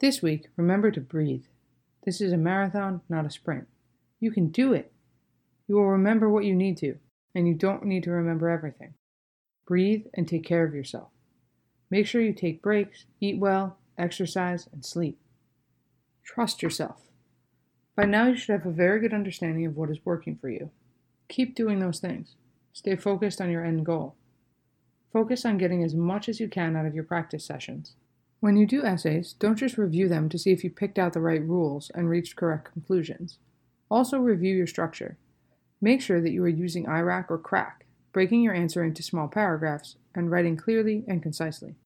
This 0.01 0.23
week, 0.23 0.49
remember 0.57 0.91
to 0.91 1.01
breathe. 1.01 1.45
This 2.05 2.21
is 2.21 2.33
a 2.33 2.39
marathon, 2.39 3.03
not 3.09 3.27
a 3.27 3.31
sprint. 3.31 3.69
You 4.19 4.31
can 4.31 4.49
do 4.49 4.73
it. 4.73 4.91
You 5.69 5.77
will 5.77 5.87
remember 5.87 6.31
what 6.31 6.45
you 6.45 6.55
need 6.55 6.79
to, 6.79 6.97
and 7.35 7.47
you 7.47 7.55
don't 7.55 7.85
need 7.85 8.05
to 8.05 8.11
remember 8.11 8.49
everything. 8.49 8.95
Breathe 9.67 10.07
and 10.15 10.27
take 10.27 10.45
care 10.45 10.65
of 10.65 10.75
yourself. 10.75 11.09
Make 11.91 12.07
sure 12.07 12.23
you 12.23 12.33
take 12.33 12.63
breaks, 12.63 13.05
eat 13.21 13.39
well, 13.39 13.77
exercise, 13.99 14.67
and 14.73 14.85
sleep. 14.85 15.19
Trust 16.27 16.63
yourself. 16.63 17.01
By 17.95 18.05
now, 18.05 18.27
you 18.27 18.37
should 18.37 18.53
have 18.53 18.67
a 18.67 18.71
very 18.71 19.01
good 19.01 19.15
understanding 19.15 19.65
of 19.65 19.77
what 19.77 19.91
is 19.91 20.05
working 20.05 20.37
for 20.37 20.51
you. 20.51 20.71
Keep 21.29 21.55
doing 21.55 21.79
those 21.79 22.01
things. 22.01 22.35
Stay 22.73 22.97
focused 22.97 23.41
on 23.41 23.51
your 23.51 23.65
end 23.65 23.87
goal. 23.87 24.17
Focus 25.13 25.47
on 25.47 25.57
getting 25.57 25.83
as 25.83 25.95
much 25.95 26.29
as 26.29 26.41
you 26.41 26.49
can 26.49 26.77
out 26.77 26.85
of 26.85 26.95
your 26.95 27.05
practice 27.05 27.45
sessions. 27.45 27.95
When 28.41 28.57
you 28.57 28.67
do 28.67 28.85
essays, 28.85 29.35
don't 29.39 29.57
just 29.57 29.79
review 29.79 30.09
them 30.09 30.29
to 30.29 30.39
see 30.39 30.51
if 30.51 30.63
you 30.63 30.69
picked 30.69 30.99
out 30.99 31.15
the 31.15 31.21
right 31.21 31.43
rules 31.43 31.91
and 31.95 32.11
reached 32.11 32.37
correct 32.37 32.71
conclusions. 32.71 33.39
Also 33.91 34.19
review 34.19 34.55
your 34.55 34.67
structure. 34.67 35.17
Make 35.81 36.03
sure 36.03 36.21
that 36.21 36.33
you 36.33 36.43
are 36.43 36.49
using 36.49 36.87
IRAC 36.87 37.31
or 37.31 37.39
CRAC, 37.39 37.87
breaking 38.13 38.43
your 38.43 38.53
answer 38.53 38.85
into 38.85 39.03
small 39.03 39.29
paragraphs 39.29 39.97
and 40.15 40.31
writing 40.31 40.57
clearly 40.57 41.05
and 41.07 41.23
concisely. 41.23 41.77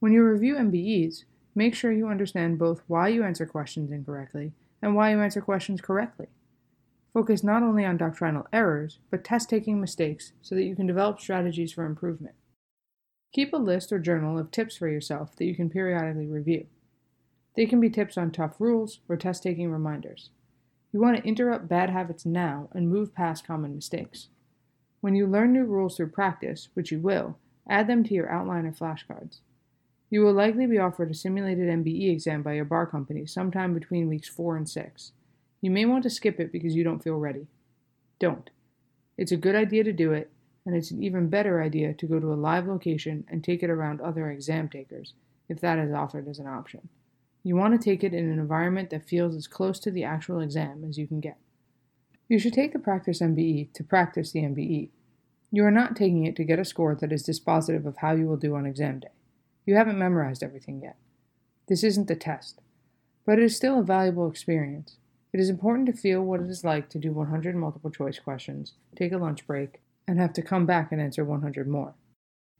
When 0.00 0.12
you 0.12 0.24
review 0.24 0.56
MBEs, 0.56 1.24
make 1.58 1.74
sure 1.74 1.90
you 1.90 2.06
understand 2.06 2.56
both 2.56 2.82
why 2.86 3.08
you 3.08 3.24
answer 3.24 3.44
questions 3.44 3.90
incorrectly 3.90 4.52
and 4.80 4.94
why 4.94 5.10
you 5.10 5.20
answer 5.20 5.40
questions 5.40 5.80
correctly. 5.80 6.28
Focus 7.12 7.42
not 7.42 7.64
only 7.64 7.84
on 7.84 7.96
doctrinal 7.96 8.46
errors, 8.52 9.00
but 9.10 9.24
test 9.24 9.50
taking 9.50 9.80
mistakes 9.80 10.30
so 10.40 10.54
that 10.54 10.62
you 10.62 10.76
can 10.76 10.86
develop 10.86 11.18
strategies 11.18 11.72
for 11.72 11.84
improvement. 11.84 12.36
Keep 13.32 13.52
a 13.52 13.56
list 13.56 13.90
or 13.90 13.98
journal 13.98 14.38
of 14.38 14.52
tips 14.52 14.76
for 14.76 14.86
yourself 14.88 15.34
that 15.34 15.46
you 15.46 15.54
can 15.56 15.68
periodically 15.68 16.28
review. 16.28 16.68
They 17.56 17.66
can 17.66 17.80
be 17.80 17.90
tips 17.90 18.16
on 18.16 18.30
tough 18.30 18.60
rules 18.60 19.00
or 19.08 19.16
test 19.16 19.42
taking 19.42 19.68
reminders. 19.68 20.30
You 20.92 21.00
want 21.00 21.16
to 21.16 21.28
interrupt 21.28 21.68
bad 21.68 21.90
habits 21.90 22.24
now 22.24 22.68
and 22.72 22.88
move 22.88 23.16
past 23.16 23.44
common 23.44 23.74
mistakes. 23.74 24.28
When 25.00 25.16
you 25.16 25.26
learn 25.26 25.52
new 25.54 25.64
rules 25.64 25.96
through 25.96 26.10
practice, 26.10 26.68
which 26.74 26.92
you 26.92 27.00
will, 27.00 27.36
add 27.68 27.88
them 27.88 28.04
to 28.04 28.14
your 28.14 28.30
outline 28.30 28.64
or 28.64 28.72
flashcards. 28.72 29.40
You 30.10 30.22
will 30.22 30.32
likely 30.32 30.66
be 30.66 30.78
offered 30.78 31.10
a 31.10 31.14
simulated 31.14 31.68
MBE 31.68 32.10
exam 32.10 32.42
by 32.42 32.54
your 32.54 32.64
bar 32.64 32.86
company 32.86 33.26
sometime 33.26 33.74
between 33.74 34.08
weeks 34.08 34.28
4 34.28 34.56
and 34.56 34.68
6. 34.68 35.12
You 35.60 35.70
may 35.70 35.84
want 35.84 36.02
to 36.04 36.10
skip 36.10 36.40
it 36.40 36.50
because 36.50 36.74
you 36.74 36.82
don't 36.82 37.02
feel 37.02 37.16
ready. 37.16 37.46
Don't. 38.18 38.48
It's 39.18 39.32
a 39.32 39.36
good 39.36 39.54
idea 39.54 39.84
to 39.84 39.92
do 39.92 40.12
it, 40.12 40.30
and 40.64 40.74
it's 40.74 40.90
an 40.90 41.02
even 41.02 41.28
better 41.28 41.62
idea 41.62 41.92
to 41.92 42.06
go 42.06 42.18
to 42.20 42.32
a 42.32 42.34
live 42.34 42.66
location 42.66 43.24
and 43.28 43.44
take 43.44 43.62
it 43.62 43.70
around 43.70 44.00
other 44.00 44.30
exam 44.30 44.68
takers, 44.68 45.12
if 45.48 45.60
that 45.60 45.78
is 45.78 45.92
offered 45.92 46.26
as 46.26 46.38
an 46.38 46.46
option. 46.46 46.88
You 47.42 47.56
want 47.56 47.78
to 47.78 47.84
take 47.84 48.02
it 48.02 48.14
in 48.14 48.30
an 48.30 48.38
environment 48.38 48.90
that 48.90 49.08
feels 49.08 49.34
as 49.34 49.46
close 49.46 49.78
to 49.80 49.90
the 49.90 50.04
actual 50.04 50.40
exam 50.40 50.84
as 50.88 50.96
you 50.96 51.06
can 51.06 51.20
get. 51.20 51.38
You 52.28 52.38
should 52.38 52.52
take 52.52 52.72
the 52.72 52.78
practice 52.78 53.20
MBE 53.20 53.72
to 53.74 53.84
practice 53.84 54.32
the 54.32 54.42
MBE. 54.42 54.90
You 55.50 55.64
are 55.64 55.70
not 55.70 55.96
taking 55.96 56.24
it 56.24 56.36
to 56.36 56.44
get 56.44 56.58
a 56.58 56.64
score 56.64 56.94
that 56.94 57.12
is 57.12 57.26
dispositive 57.26 57.86
of 57.86 57.98
how 57.98 58.12
you 58.12 58.26
will 58.26 58.36
do 58.36 58.54
on 58.54 58.66
exam 58.66 59.00
day. 59.00 59.08
You 59.68 59.74
haven't 59.74 59.98
memorized 59.98 60.42
everything 60.42 60.80
yet. 60.80 60.96
This 61.66 61.84
isn't 61.84 62.08
the 62.08 62.16
test, 62.16 62.62
but 63.26 63.38
it 63.38 63.44
is 63.44 63.54
still 63.54 63.78
a 63.78 63.82
valuable 63.82 64.26
experience. 64.26 64.96
It 65.30 65.40
is 65.40 65.50
important 65.50 65.84
to 65.88 65.92
feel 65.92 66.22
what 66.22 66.40
it 66.40 66.48
is 66.48 66.64
like 66.64 66.88
to 66.88 66.98
do 66.98 67.12
100 67.12 67.54
multiple 67.54 67.90
choice 67.90 68.18
questions, 68.18 68.72
take 68.96 69.12
a 69.12 69.18
lunch 69.18 69.46
break, 69.46 69.82
and 70.06 70.18
have 70.18 70.32
to 70.32 70.42
come 70.42 70.64
back 70.64 70.90
and 70.90 71.02
answer 71.02 71.22
100 71.22 71.68
more. 71.68 71.92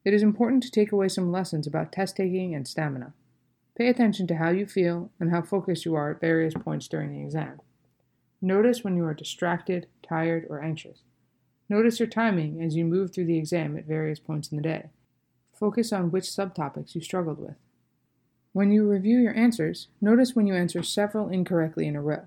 It 0.05 0.13
is 0.13 0.23
important 0.23 0.63
to 0.65 0.71
take 0.71 0.93
away 0.93 1.09
some 1.09 1.33
lessons 1.33 1.67
about 1.67 1.93
test 1.93 2.17
taking 2.17 2.55
and 2.55 2.69
stamina. 2.69 3.15
Pay 3.75 3.89
attention 3.89 4.27
to 4.27 4.37
how 4.37 4.51
you 4.51 4.67
feel 4.67 5.11
and 5.19 5.31
how 5.31 5.41
focused 5.41 5.87
you 5.87 5.95
are 5.95 6.11
at 6.11 6.21
various 6.21 6.53
points 6.53 6.89
during 6.89 7.11
the 7.11 7.25
exam. 7.25 7.63
Notice 8.43 8.85
when 8.85 8.97
you 8.99 9.07
are 9.07 9.15
distracted, 9.15 9.87
tired, 10.07 10.47
or 10.51 10.63
anxious. 10.63 10.99
Notice 11.71 12.01
your 12.01 12.09
timing 12.09 12.63
as 12.63 12.77
you 12.77 12.85
move 12.85 13.15
through 13.15 13.25
the 13.25 13.39
exam 13.39 13.79
at 13.79 13.87
various 13.87 14.21
points 14.21 14.49
in 14.49 14.59
the 14.59 14.63
day. 14.63 14.91
Focus 15.59 15.93
on 15.93 16.13
which 16.13 16.25
subtopics 16.25 16.95
you 16.95 17.01
struggled 17.01 17.41
with. 17.41 17.57
When 18.53 18.71
you 18.71 18.89
review 18.89 19.19
your 19.19 19.35
answers, 19.35 19.89
notice 20.01 20.37
when 20.37 20.47
you 20.47 20.55
answer 20.55 20.85
several 20.85 21.29
incorrectly 21.29 21.89
in 21.89 21.97
a 21.97 22.01
row. 22.01 22.27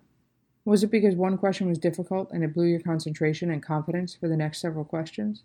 Was 0.65 0.83
it 0.83 0.91
because 0.91 1.15
one 1.15 1.37
question 1.37 1.69
was 1.69 1.79
difficult 1.79 2.29
and 2.31 2.43
it 2.43 2.53
blew 2.53 2.65
your 2.65 2.81
concentration 2.81 3.49
and 3.49 3.63
confidence 3.63 4.15
for 4.15 4.27
the 4.27 4.35
next 4.35 4.59
several 4.59 4.83
questions? 4.83 5.43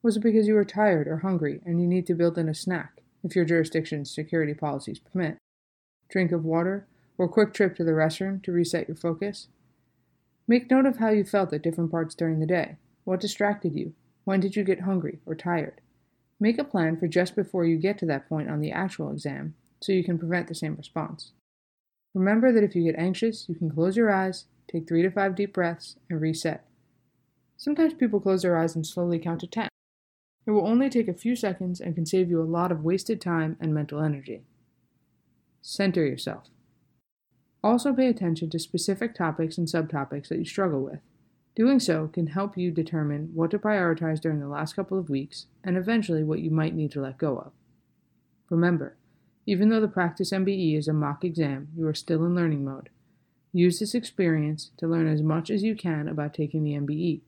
Was 0.00 0.16
it 0.16 0.22
because 0.22 0.46
you 0.46 0.54
were 0.54 0.64
tired 0.64 1.08
or 1.08 1.18
hungry 1.18 1.60
and 1.66 1.80
you 1.80 1.88
need 1.88 2.06
to 2.06 2.14
build 2.14 2.38
in 2.38 2.48
a 2.48 2.54
snack, 2.54 3.02
if 3.24 3.34
your 3.34 3.44
jurisdiction's 3.44 4.14
security 4.14 4.54
policies 4.54 5.00
permit? 5.00 5.36
Drink 6.08 6.30
of 6.30 6.44
water, 6.44 6.86
or 7.18 7.26
quick 7.26 7.52
trip 7.52 7.74
to 7.76 7.84
the 7.84 7.92
restroom 7.92 8.42
to 8.44 8.52
reset 8.52 8.86
your 8.86 8.96
focus? 8.96 9.48
Make 10.46 10.70
note 10.70 10.86
of 10.86 10.98
how 10.98 11.10
you 11.10 11.24
felt 11.24 11.52
at 11.52 11.62
different 11.62 11.90
parts 11.90 12.14
during 12.14 12.38
the 12.38 12.46
day. 12.46 12.76
What 13.02 13.20
distracted 13.20 13.74
you? 13.74 13.92
When 14.24 14.40
did 14.40 14.54
you 14.54 14.62
get 14.62 14.82
hungry 14.82 15.18
or 15.26 15.34
tired? 15.34 15.80
Make 16.40 16.58
a 16.58 16.64
plan 16.64 16.96
for 16.96 17.08
just 17.08 17.36
before 17.36 17.64
you 17.64 17.76
get 17.76 17.98
to 17.98 18.06
that 18.06 18.28
point 18.28 18.50
on 18.50 18.60
the 18.60 18.72
actual 18.72 19.10
exam 19.10 19.54
so 19.80 19.92
you 19.92 20.04
can 20.04 20.18
prevent 20.18 20.48
the 20.48 20.54
same 20.54 20.74
response. 20.76 21.32
Remember 22.14 22.52
that 22.52 22.64
if 22.64 22.74
you 22.74 22.84
get 22.84 22.98
anxious, 22.98 23.48
you 23.48 23.54
can 23.54 23.70
close 23.70 23.96
your 23.96 24.12
eyes, 24.12 24.46
Take 24.74 24.88
three 24.88 25.02
to 25.02 25.10
five 25.10 25.34
deep 25.34 25.52
breaths 25.52 25.96
and 26.08 26.20
reset. 26.20 26.64
Sometimes 27.56 27.94
people 27.94 28.20
close 28.20 28.42
their 28.42 28.58
eyes 28.58 28.74
and 28.74 28.86
slowly 28.86 29.18
count 29.18 29.40
to 29.40 29.46
10. 29.46 29.68
It 30.46 30.50
will 30.50 30.66
only 30.66 30.90
take 30.90 31.08
a 31.08 31.14
few 31.14 31.36
seconds 31.36 31.80
and 31.80 31.94
can 31.94 32.06
save 32.06 32.28
you 32.28 32.40
a 32.40 32.44
lot 32.44 32.72
of 32.72 32.84
wasted 32.84 33.20
time 33.20 33.56
and 33.60 33.72
mental 33.72 34.00
energy. 34.00 34.42
Center 35.62 36.04
yourself. 36.04 36.48
Also, 37.62 37.94
pay 37.94 38.08
attention 38.08 38.50
to 38.50 38.58
specific 38.58 39.14
topics 39.14 39.56
and 39.56 39.66
subtopics 39.66 40.28
that 40.28 40.38
you 40.38 40.44
struggle 40.44 40.82
with. 40.82 41.00
Doing 41.56 41.78
so 41.78 42.08
can 42.08 42.28
help 42.28 42.58
you 42.58 42.72
determine 42.72 43.30
what 43.32 43.52
to 43.52 43.58
prioritize 43.58 44.20
during 44.20 44.40
the 44.40 44.48
last 44.48 44.74
couple 44.74 44.98
of 44.98 45.08
weeks 45.08 45.46
and 45.62 45.76
eventually 45.76 46.24
what 46.24 46.40
you 46.40 46.50
might 46.50 46.74
need 46.74 46.90
to 46.92 47.00
let 47.00 47.18
go 47.18 47.38
of. 47.38 47.52
Remember, 48.50 48.96
even 49.46 49.68
though 49.68 49.80
the 49.80 49.86
Practice 49.88 50.32
MBE 50.32 50.76
is 50.76 50.88
a 50.88 50.92
mock 50.92 51.24
exam, 51.24 51.68
you 51.76 51.86
are 51.86 51.94
still 51.94 52.24
in 52.24 52.34
learning 52.34 52.64
mode. 52.64 52.88
Use 53.52 53.78
this 53.78 53.94
experience 53.94 54.72
to 54.78 54.88
learn 54.88 55.06
as 55.06 55.22
much 55.22 55.48
as 55.48 55.62
you 55.62 55.76
can 55.76 56.08
about 56.08 56.34
taking 56.34 56.64
the 56.64 56.72
MBE. 56.72 57.20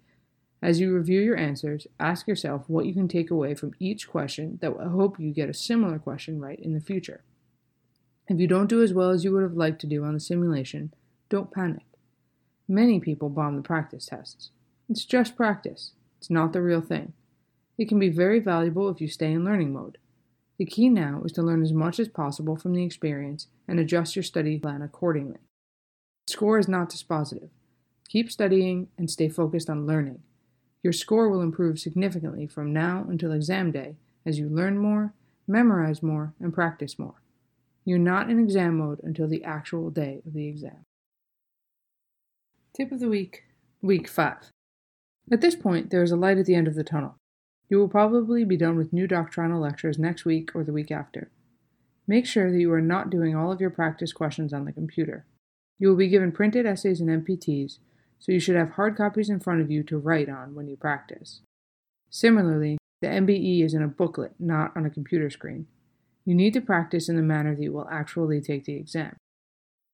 As 0.61 0.81
you 0.81 0.93
review 0.93 1.21
your 1.21 1.37
answers, 1.37 1.87
ask 2.01 2.27
yourself 2.27 2.65
what 2.67 2.87
you 2.87 2.95
can 2.95 3.07
take 3.07 3.31
away 3.31 3.55
from 3.55 3.75
each 3.79 4.09
question 4.09 4.59
that 4.61 4.77
will 4.77 4.89
help 4.89 5.21
you 5.21 5.31
get 5.31 5.49
a 5.49 5.55
similar 5.55 6.01
question 6.01 6.41
right 6.41 6.59
in 6.59 6.75
the 6.75 6.81
future. 6.81 7.23
If 8.27 8.41
you 8.41 8.49
don't 8.49 8.67
do 8.67 8.83
as 8.83 8.93
well 8.93 9.11
as 9.11 9.23
you 9.23 9.33
would 9.33 9.45
have 9.45 9.55
liked 9.55 9.81
to 9.83 9.87
do 9.87 10.03
on 10.03 10.15
the 10.15 10.21
simulation, 10.21 10.93
don't 11.29 11.53
panic. 11.53 11.86
Many 12.69 12.99
people 12.99 13.29
bomb 13.29 13.57
the 13.57 13.63
practice 13.63 14.07
tests. 14.07 14.51
It's 14.89 15.05
just 15.05 15.37
practice, 15.37 15.93
it's 16.19 16.31
not 16.31 16.53
the 16.53 16.63
real 16.63 16.81
thing. 16.81 17.13
It 17.79 17.89
can 17.89 17.99
be 17.99 18.09
very 18.09 18.41
valuable 18.41 18.89
if 18.89 19.01
you 19.01 19.09
stay 19.09 19.33
in 19.33 19.45
learning 19.45 19.73
mode. 19.73 19.99
The 20.59 20.65
key 20.65 20.89
now 20.89 21.23
is 21.25 21.33
to 21.33 21.43
learn 21.43 21.63
as 21.63 21.73
much 21.73 22.01
as 22.01 22.09
possible 22.09 22.57
from 22.57 22.73
the 22.73 22.85
experience 22.85 23.49
and 23.69 23.79
adjust 23.79 24.17
your 24.17 24.23
study 24.23 24.59
plan 24.59 24.83
accordingly. 24.83 25.39
The 26.27 26.33
score 26.33 26.59
is 26.59 26.67
not 26.67 26.91
dispositive. 26.91 27.51
Keep 28.09 28.33
studying 28.33 28.89
and 28.97 29.11
stay 29.11 29.29
focused 29.29 29.69
on 29.69 29.87
learning. 29.87 30.23
Your 30.83 30.93
score 30.93 31.29
will 31.29 31.43
improve 31.43 31.79
significantly 31.79 32.47
from 32.47 32.73
now 32.73 33.05
until 33.09 33.33
exam 33.33 33.71
day 33.71 33.97
as 34.25 34.39
you 34.39 34.49
learn 34.49 34.79
more, 34.79 35.13
memorize 35.47 36.03
more, 36.03 36.33
and 36.41 36.55
practice 36.55 36.99
more. 36.99 37.21
You're 37.85 37.99
not 37.99 38.31
in 38.31 38.41
exam 38.41 38.79
mode 38.79 39.01
until 39.03 39.29
the 39.29 39.45
actual 39.45 39.91
day 39.91 40.23
of 40.27 40.33
the 40.33 40.49
exam. 40.49 40.86
Tip 42.77 42.93
of 42.93 43.01
the 43.01 43.09
week, 43.09 43.45
week 43.81 44.07
5. 44.07 44.51
At 45.33 45.41
this 45.41 45.55
point, 45.55 45.89
there 45.89 46.03
is 46.03 46.11
a 46.11 46.17
light 46.17 46.37
at 46.37 46.45
the 46.45 46.55
end 46.55 46.69
of 46.69 46.75
the 46.75 46.85
tunnel. 46.85 47.17
You 47.71 47.79
will 47.79 47.89
probably 47.89 48.45
be 48.45 48.59
done 48.59 48.77
with 48.77 48.93
new 48.93 49.07
doctrinal 49.07 49.63
lectures 49.63 49.99
next 49.99 50.27
week 50.27 50.55
or 50.55 50.63
the 50.63 50.75
week 50.75 50.91
after. 50.91 51.31
Make 52.07 52.27
sure 52.27 52.53
that 52.53 52.59
you 52.59 52.71
are 52.75 52.83
not 52.83 53.09
doing 53.09 53.35
all 53.35 53.51
of 53.51 53.63
your 53.63 53.71
practice 53.71 54.13
questions 54.13 54.53
on 54.53 54.67
the 54.67 54.75
computer. 54.75 55.25
You 55.79 55.89
will 55.89 55.97
be 55.97 56.09
given 56.09 56.33
printed 56.33 56.67
essays 56.67 57.01
and 57.01 57.09
MPTs, 57.09 57.79
so 58.19 58.31
you 58.31 58.41
should 58.41 58.57
have 58.57 58.73
hard 58.73 58.95
copies 58.95 59.31
in 59.31 59.41
front 59.41 59.63
of 59.63 59.71
you 59.71 59.83
to 59.85 59.97
write 59.97 60.29
on 60.29 60.55
when 60.55 60.69
you 60.69 60.77
practice. 60.77 61.41
Similarly, 62.11 62.77
the 63.01 63.09
MBE 63.09 63.65
is 63.65 63.73
in 63.73 63.83
a 63.83 63.89
booklet, 63.89 64.35
not 64.39 64.77
on 64.77 64.85
a 64.85 64.91
computer 64.91 65.31
screen. 65.31 65.67
You 66.27 66.35
need 66.35 66.53
to 66.53 66.61
practice 66.61 67.09
in 67.09 67.17
the 67.17 67.23
manner 67.23 67.55
that 67.55 67.63
you 67.63 67.73
will 67.73 67.89
actually 67.91 68.43
take 68.43 68.67
the 68.67 68.77
exam. 68.77 69.17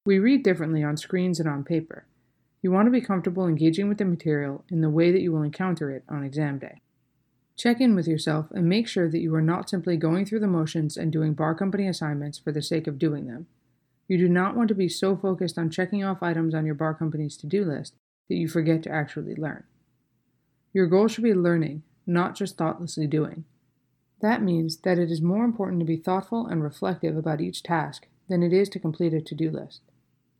We 0.05 0.19
read 0.19 0.43
differently 0.43 0.83
on 0.83 0.97
screens 0.97 1.39
and 1.39 1.47
on 1.47 1.63
paper. 1.63 2.07
You 2.63 2.71
want 2.71 2.87
to 2.87 2.91
be 2.91 3.01
comfortable 3.01 3.45
engaging 3.45 3.89
with 3.89 3.97
the 3.97 4.05
material 4.05 4.63
in 4.69 4.79
the 4.79 4.89
way 4.89 5.11
that 5.11 5.21
you 5.21 5.33
will 5.33 5.43
encounter 5.43 5.91
it 5.91 6.05
on 6.07 6.23
exam 6.23 6.59
day. 6.59 6.81
Check 7.57 7.81
in 7.81 7.93
with 7.93 8.07
yourself 8.07 8.47
and 8.51 8.69
make 8.69 8.87
sure 8.87 9.09
that 9.09 9.19
you 9.19 9.35
are 9.35 9.41
not 9.41 9.69
simply 9.69 9.97
going 9.97 10.25
through 10.25 10.39
the 10.39 10.47
motions 10.47 10.95
and 10.95 11.11
doing 11.11 11.33
bar 11.33 11.55
company 11.55 11.89
assignments 11.89 12.39
for 12.39 12.53
the 12.53 12.61
sake 12.61 12.87
of 12.87 12.97
doing 12.97 13.27
them. 13.27 13.47
You 14.07 14.17
do 14.17 14.29
not 14.29 14.55
want 14.55 14.69
to 14.69 14.75
be 14.75 14.87
so 14.87 15.17
focused 15.17 15.57
on 15.57 15.69
checking 15.69 16.05
off 16.05 16.23
items 16.23 16.55
on 16.55 16.65
your 16.65 16.73
bar 16.73 16.93
company's 16.93 17.35
to 17.37 17.47
do 17.47 17.65
list 17.65 17.95
that 18.29 18.35
you 18.35 18.47
forget 18.47 18.81
to 18.83 18.91
actually 18.91 19.35
learn. 19.35 19.65
Your 20.71 20.87
goal 20.87 21.09
should 21.09 21.25
be 21.25 21.33
learning, 21.33 21.83
not 22.07 22.33
just 22.33 22.57
thoughtlessly 22.57 23.07
doing. 23.07 23.43
That 24.21 24.41
means 24.41 24.77
that 24.77 24.97
it 24.97 25.11
is 25.11 25.21
more 25.21 25.43
important 25.43 25.81
to 25.81 25.85
be 25.85 25.97
thoughtful 25.97 26.47
and 26.47 26.63
reflective 26.63 27.17
about 27.17 27.41
each 27.41 27.61
task 27.61 28.07
than 28.29 28.41
it 28.41 28.53
is 28.53 28.69
to 28.69 28.79
complete 28.79 29.13
a 29.13 29.19
to 29.19 29.35
do 29.35 29.51
list. 29.51 29.81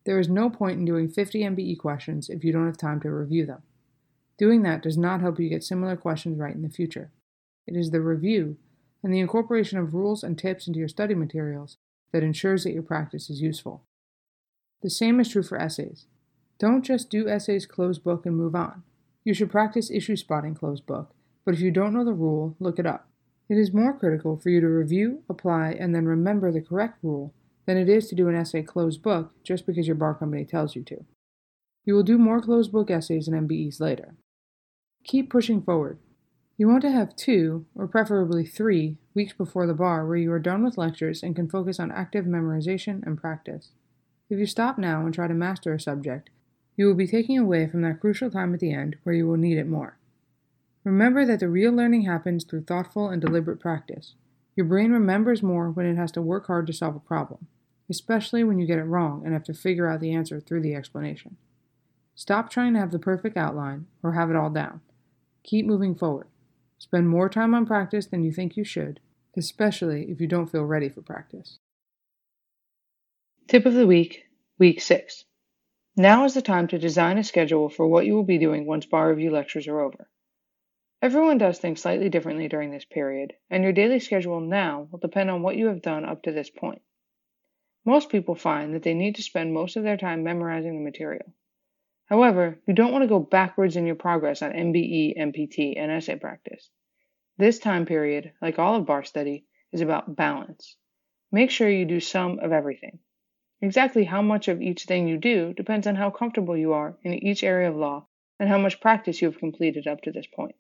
There 0.05 0.19
is 0.19 0.27
no 0.27 0.50
point 0.50 0.79
in 0.79 0.86
doing 0.86 1.07
50 1.10 1.41
MBE 1.41 1.79
questions 1.79 2.29
if 2.29 2.43
you 2.43 2.51
don't 2.51 2.65
have 2.65 2.77
time 2.77 3.00
to 3.01 3.10
review 3.10 3.45
them. 3.45 3.62
Doing 4.38 4.63
that 4.63 4.81
does 4.81 4.98
not 4.98 5.22
help 5.22 5.39
you 5.39 5.50
get 5.50 5.63
similar 5.63 5.95
questions 5.95 6.39
right 6.39 6.55
in 6.55 6.62
the 6.62 6.69
future. 6.69 7.12
It 7.65 7.75
is 7.75 7.91
the 7.91 8.01
review 8.01 8.57
and 9.03 9.13
the 9.13 9.19
incorporation 9.19 9.77
of 9.77 9.93
rules 9.93 10.24
and 10.24 10.38
tips 10.38 10.67
into 10.67 10.79
your 10.79 10.88
study 10.88 11.13
materials 11.13 11.77
that 12.12 12.24
ensures 12.24 12.63
that 12.63 12.74
your 12.74 12.83
practice 12.83 13.29
is 13.29 13.41
useful. 13.41 13.83
The 14.81 14.89
same 14.89 15.19
is 15.19 15.29
true 15.29 15.43
for 15.43 15.57
essays. 15.57 16.05
Don't 16.60 16.83
just 16.83 17.10
do 17.10 17.27
essays 17.27 17.65
closed 17.65 18.03
book 18.03 18.25
and 18.25 18.36
move 18.36 18.55
on. 18.55 18.83
You 19.24 19.33
should 19.33 19.51
practice 19.51 19.89
issue 19.89 20.15
spotting 20.15 20.55
closed 20.55 20.86
book, 20.86 21.13
but 21.45 21.53
if 21.53 21.62
you 21.62 21.72
don't 21.72 21.93
know 21.93 22.03
the 22.03 22.13
rule, 22.13 22.55
look 22.60 22.79
it 22.79 22.86
up. 22.86 23.07
It 23.50 23.57
is 23.57 23.74
more 23.74 23.98
critical 23.98 24.38
for 24.38 24.50
you 24.50 24.62
to 24.62 24.67
review, 24.67 25.24
apply, 25.29 25.72
and 25.72 25.93
then 25.93 26.05
remember 26.05 26.51
the 26.51 26.62
correct 26.62 26.98
rule 27.03 27.33
than 27.65 27.77
it 27.77 27.89
is 27.89 28.08
to 28.08 28.15
do 28.15 28.27
an 28.27 28.36
essay 28.36 28.62
closed 28.62 29.01
book 29.01 29.32
just 29.43 29.65
because 29.65 29.88
your 29.88 29.96
bar 29.96 30.13
company 30.13 30.46
tells 30.46 30.75
you 30.75 30.84
to. 30.84 31.05
You 31.86 31.96
will 31.96 32.03
do 32.03 32.17
more 32.17 32.41
closed 32.41 32.72
book 32.72 32.89
essays 32.89 33.27
and 33.27 33.50
MBEs 33.50 33.79
later. 33.79 34.15
Keep 35.03 35.29
pushing 35.29 35.62
forward. 35.62 36.00
You 36.58 36.67
want 36.67 36.82
to 36.84 36.91
have 36.91 37.15
two, 37.15 37.65
or 37.75 37.88
preferably 37.88 38.46
three, 38.46 38.98
weeks 39.13 39.34
before 39.34 39.67
the 39.67 39.74
bar 39.74 40.05
where 40.05 40.17
you 40.17 40.32
are 40.32 40.39
done 40.39 40.63
with 40.63 40.77
lectures 40.77 41.24
and 41.24 41.36
can 41.36 41.50
focus 41.50 41.79
on 41.79 41.91
active 41.91 42.25
memorization 42.25 43.05
and 43.05 43.20
practice. 43.20 43.72
If 44.29 44.39
you 44.39 44.46
stop 44.46 44.77
now 44.77 45.05
and 45.05 45.13
try 45.13 45.27
to 45.27 45.34
master 45.34 45.74
a 45.74 45.79
subject, 45.79 46.29
you 46.75 46.86
will 46.86 46.96
be 46.96 47.08
taking 47.08 47.38
away 47.38 47.67
from 47.67 47.82
that 47.82 48.00
crucial 48.00 48.32
time 48.32 48.53
at 48.53 48.60
the 48.60 48.74
end 48.74 48.96
where 49.03 49.15
you 49.15 49.27
will 49.27 49.38
need 49.38 49.58
it 49.58 49.67
more. 49.67 49.98
Remember 50.84 51.25
that 51.25 51.39
the 51.39 51.50
real 51.50 51.72
learning 51.72 52.03
happens 52.03 52.43
through 52.43 52.63
thoughtful 52.63 53.10
and 53.10 53.22
deliberate 53.22 53.60
practice. 53.60 54.15
Your 54.55 54.65
brain 54.65 54.91
remembers 54.91 55.41
more 55.41 55.72
when 55.72 55.86
it 55.86 55.95
has 55.95 56.12
to 56.13 56.22
work 56.22 56.48
hard 56.48 56.67
to 56.67 56.74
solve 56.74 56.95
a 56.95 57.00
problem, 57.00 57.48
especially 57.89 58.43
when 58.43 58.60
you 58.60 58.67
get 58.67 58.79
it 58.79 58.83
wrong 58.83 59.24
and 59.25 59.33
have 59.33 59.43
to 59.45 59.53
figure 59.53 59.88
out 59.88 60.00
the 60.00 60.13
answer 60.13 60.39
through 60.39 60.62
the 60.62 60.75
explanation. 60.75 61.38
Stop 62.15 62.51
trying 62.51 62.74
to 62.74 62.79
have 62.79 62.91
the 62.91 63.00
perfect 63.00 63.36
outline 63.36 63.88
or 64.03 64.13
have 64.13 64.29
it 64.29 64.36
all 64.36 64.51
down. 64.51 64.81
Keep 65.43 65.65
moving 65.65 65.95
forward. 65.95 66.27
Spend 66.77 67.10
more 67.10 67.29
time 67.29 67.55
on 67.55 67.65
practice 67.65 68.05
than 68.05 68.24
you 68.24 68.31
think 68.31 68.55
you 68.55 68.63
should, 68.63 69.00
especially 69.36 70.12
if 70.12 70.22
you 70.22 70.27
don't 70.27 70.51
feel 70.51 70.65
ready 70.65 70.89
for 70.89 71.01
practice. 71.01 71.57
Tip 73.48 73.65
of 73.65 73.74
the 73.74 73.88
week, 73.88 74.25
week 74.60 74.81
6. 74.81 75.25
Now 75.98 76.25
is 76.25 76.33
the 76.33 76.41
time 76.41 76.67
to 76.67 76.77
design 76.77 77.17
a 77.17 77.24
schedule 77.24 77.69
for 77.69 77.88
what 77.88 78.05
you 78.05 78.13
will 78.13 78.24
be 78.24 78.38
doing 78.38 78.65
once 78.65 78.86
bar 78.86 79.10
review 79.10 79.31
lectures 79.31 79.67
are 79.67 79.79
over. 79.79 80.07
Everyone 81.03 81.38
does 81.38 81.60
things 81.60 81.81
slightly 81.81 82.07
differently 82.07 82.48
during 82.48 82.72
this 82.72 82.86
period, 82.86 83.33
and 83.50 83.62
your 83.62 83.74
daily 83.74 84.00
schedule 84.00 84.39
now 84.39 84.88
will 84.89 85.00
depend 85.00 85.29
on 85.29 85.41
what 85.41 85.57
you 85.57 85.65
have 85.67 85.81
done 85.81 86.05
up 86.05 86.24
to 86.24 86.31
this 86.31 86.50
point. 86.50 86.81
Most 87.83 88.07
people 88.07 88.36
find 88.36 88.74
that 88.74 88.83
they 88.83 88.93
need 88.93 89.15
to 89.15 89.22
spend 89.22 89.53
most 89.53 89.75
of 89.75 89.83
their 89.83 89.98
time 89.98 90.24
memorizing 90.24 90.77
the 90.77 90.89
material. 90.89 91.33
However, 92.05 92.57
you 92.65 92.74
don't 92.74 92.93
want 92.93 93.01
to 93.01 93.10
go 93.10 93.19
backwards 93.19 93.75
in 93.75 93.86
your 93.86 93.98
progress 93.98 94.41
on 94.41 94.53
MBE, 94.53 95.17
MPT, 95.17 95.74
and 95.75 95.91
essay 95.91 96.15
practice. 96.15 96.69
This 97.38 97.60
time 97.60 97.86
period, 97.86 98.31
like 98.41 98.57
all 98.57 98.77
of 98.77 98.86
bar 98.86 99.03
study, 99.03 99.43
is 99.74 99.81
about 99.81 100.15
balance. 100.15 100.77
Make 101.33 101.51
sure 101.51 101.67
you 101.67 101.83
do 101.83 102.00
some 102.00 102.39
of 102.39 102.53
everything. 102.53 103.00
Exactly 103.62 104.05
how 104.05 104.22
much 104.22 104.48
of 104.48 104.62
each 104.62 104.86
thing 104.86 105.10
you 105.10 105.17
do 105.17 105.51
depends 105.51 105.86
on 105.86 105.95
how 105.95 106.12
comfortable 106.12 106.55
you 106.55 106.72
are 106.72 106.98
in 107.03 107.13
each 107.13 107.43
area 107.43 107.69
of 107.69 107.75
law 107.75 108.07
and 108.39 108.48
how 108.48 108.57
much 108.57 108.79
practice 108.79 109.22
you 109.22 109.29
have 109.29 109.38
completed 109.38 109.86
up 109.86 110.01
to 110.03 110.13
this 110.13 110.27
point. 110.27 110.55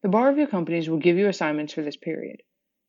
The 0.00 0.08
bar 0.08 0.28
review 0.28 0.46
companies 0.46 0.88
will 0.88 0.98
give 0.98 1.18
you 1.18 1.26
assignments 1.26 1.72
for 1.72 1.82
this 1.82 1.96
period. 1.96 2.42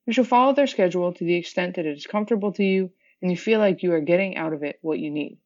You 0.05 0.13
shall 0.13 0.25
follow 0.25 0.53
their 0.53 0.67
schedule 0.67 1.11
to 1.11 1.23
the 1.23 1.35
extent 1.35 1.75
that 1.75 1.87
it 1.87 1.97
is 1.97 2.05
comfortable 2.05 2.51
to 2.53 2.63
you 2.63 2.91
and 3.21 3.31
you 3.31 3.37
feel 3.37 3.59
like 3.59 3.81
you 3.81 3.93
are 3.93 3.99
getting 3.99 4.37
out 4.37 4.53
of 4.53 4.61
it 4.61 4.77
what 4.81 4.99
you 4.99 5.09
need. 5.09 5.39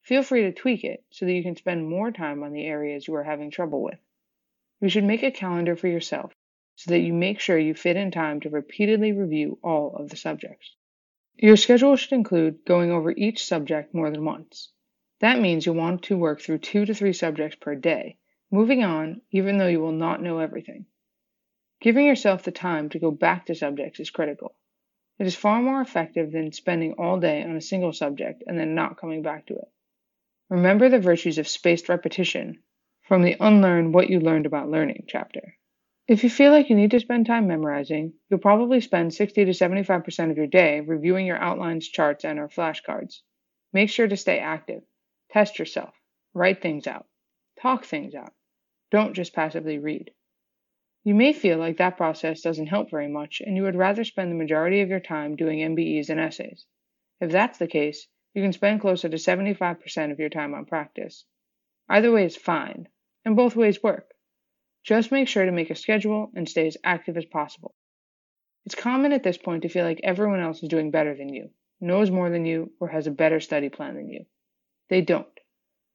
Feel 0.00 0.22
free 0.22 0.42
to 0.42 0.52
tweak 0.52 0.82
it 0.82 1.04
so 1.10 1.26
that 1.26 1.32
you 1.32 1.42
can 1.42 1.56
spend 1.56 1.88
more 1.88 2.10
time 2.10 2.42
on 2.42 2.52
the 2.52 2.64
areas 2.64 3.06
you 3.06 3.14
are 3.16 3.22
having 3.22 3.50
trouble 3.50 3.82
with. 3.82 3.98
You 4.80 4.88
should 4.88 5.04
make 5.04 5.22
a 5.22 5.30
calendar 5.30 5.76
for 5.76 5.88
yourself 5.88 6.34
so 6.76 6.90
that 6.90 7.00
you 7.00 7.12
make 7.12 7.38
sure 7.38 7.58
you 7.58 7.74
fit 7.74 7.96
in 7.96 8.10
time 8.10 8.40
to 8.40 8.48
repeatedly 8.48 9.12
review 9.12 9.58
all 9.62 9.94
of 9.96 10.08
the 10.08 10.16
subjects. 10.16 10.74
Your 11.36 11.56
schedule 11.56 11.96
should 11.96 12.12
include 12.12 12.64
going 12.64 12.90
over 12.90 13.10
each 13.10 13.44
subject 13.44 13.94
more 13.94 14.10
than 14.10 14.24
once. 14.24 14.70
That 15.20 15.40
means 15.40 15.66
you'll 15.66 15.74
want 15.74 16.04
to 16.04 16.16
work 16.16 16.40
through 16.40 16.58
two 16.58 16.86
to 16.86 16.94
three 16.94 17.12
subjects 17.12 17.56
per 17.56 17.74
day, 17.74 18.16
moving 18.50 18.84
on 18.84 19.20
even 19.30 19.58
though 19.58 19.66
you 19.66 19.80
will 19.80 19.92
not 19.92 20.22
know 20.22 20.38
everything. 20.38 20.86
Giving 21.84 22.06
yourself 22.06 22.44
the 22.44 22.50
time 22.50 22.88
to 22.88 22.98
go 22.98 23.10
back 23.10 23.44
to 23.44 23.54
subjects 23.54 24.00
is 24.00 24.08
critical. 24.08 24.54
It 25.18 25.26
is 25.26 25.36
far 25.36 25.60
more 25.60 25.82
effective 25.82 26.32
than 26.32 26.50
spending 26.50 26.94
all 26.94 27.20
day 27.20 27.42
on 27.42 27.56
a 27.56 27.60
single 27.60 27.92
subject 27.92 28.42
and 28.46 28.58
then 28.58 28.74
not 28.74 28.96
coming 28.96 29.20
back 29.20 29.44
to 29.48 29.56
it. 29.56 29.68
Remember 30.48 30.88
the 30.88 30.98
virtues 30.98 31.36
of 31.36 31.46
spaced 31.46 31.90
repetition 31.90 32.62
from 33.02 33.20
the 33.20 33.36
Unlearn 33.38 33.92
What 33.92 34.08
You 34.08 34.18
Learned 34.18 34.46
About 34.46 34.70
Learning 34.70 35.04
chapter. 35.08 35.58
If 36.08 36.24
you 36.24 36.30
feel 36.30 36.52
like 36.52 36.70
you 36.70 36.74
need 36.74 36.92
to 36.92 37.00
spend 37.00 37.26
time 37.26 37.48
memorizing, 37.48 38.14
you'll 38.30 38.40
probably 38.40 38.80
spend 38.80 39.12
60 39.12 39.44
to 39.44 39.50
75% 39.50 40.30
of 40.30 40.38
your 40.38 40.46
day 40.46 40.80
reviewing 40.80 41.26
your 41.26 41.36
outlines, 41.36 41.86
charts, 41.86 42.24
and 42.24 42.38
or 42.38 42.48
flashcards. 42.48 43.20
Make 43.74 43.90
sure 43.90 44.08
to 44.08 44.16
stay 44.16 44.38
active. 44.38 44.82
Test 45.32 45.58
yourself. 45.58 45.92
Write 46.32 46.62
things 46.62 46.86
out. 46.86 47.04
Talk 47.60 47.84
things 47.84 48.14
out. 48.14 48.32
Don't 48.90 49.12
just 49.12 49.34
passively 49.34 49.78
read. 49.78 50.10
You 51.04 51.14
may 51.14 51.34
feel 51.34 51.58
like 51.58 51.76
that 51.76 51.98
process 51.98 52.40
doesn't 52.40 52.66
help 52.66 52.90
very 52.90 53.08
much 53.08 53.42
and 53.44 53.56
you 53.56 53.62
would 53.64 53.76
rather 53.76 54.04
spend 54.04 54.30
the 54.30 54.36
majority 54.36 54.80
of 54.80 54.88
your 54.88 55.00
time 55.00 55.36
doing 55.36 55.58
MBEs 55.58 56.08
and 56.08 56.18
essays. 56.18 56.64
If 57.20 57.30
that's 57.30 57.58
the 57.58 57.66
case, 57.66 58.08
you 58.32 58.42
can 58.42 58.54
spend 58.54 58.80
closer 58.80 59.10
to 59.10 59.16
75% 59.18 60.10
of 60.12 60.18
your 60.18 60.30
time 60.30 60.54
on 60.54 60.64
practice. 60.64 61.26
Either 61.90 62.10
way 62.10 62.24
is 62.24 62.36
fine, 62.36 62.88
and 63.24 63.36
both 63.36 63.54
ways 63.54 63.82
work. 63.82 64.12
Just 64.82 65.12
make 65.12 65.28
sure 65.28 65.44
to 65.44 65.52
make 65.52 65.70
a 65.70 65.74
schedule 65.74 66.32
and 66.34 66.48
stay 66.48 66.66
as 66.66 66.78
active 66.82 67.18
as 67.18 67.26
possible. 67.26 67.74
It's 68.64 68.74
common 68.74 69.12
at 69.12 69.22
this 69.22 69.36
point 69.36 69.62
to 69.62 69.68
feel 69.68 69.84
like 69.84 70.00
everyone 70.02 70.40
else 70.40 70.62
is 70.62 70.70
doing 70.70 70.90
better 70.90 71.14
than 71.14 71.28
you, 71.28 71.50
knows 71.80 72.10
more 72.10 72.30
than 72.30 72.46
you, 72.46 72.72
or 72.80 72.88
has 72.88 73.06
a 73.06 73.10
better 73.10 73.40
study 73.40 73.68
plan 73.68 73.94
than 73.94 74.08
you. 74.08 74.24
They 74.88 75.02
don't. 75.02 75.26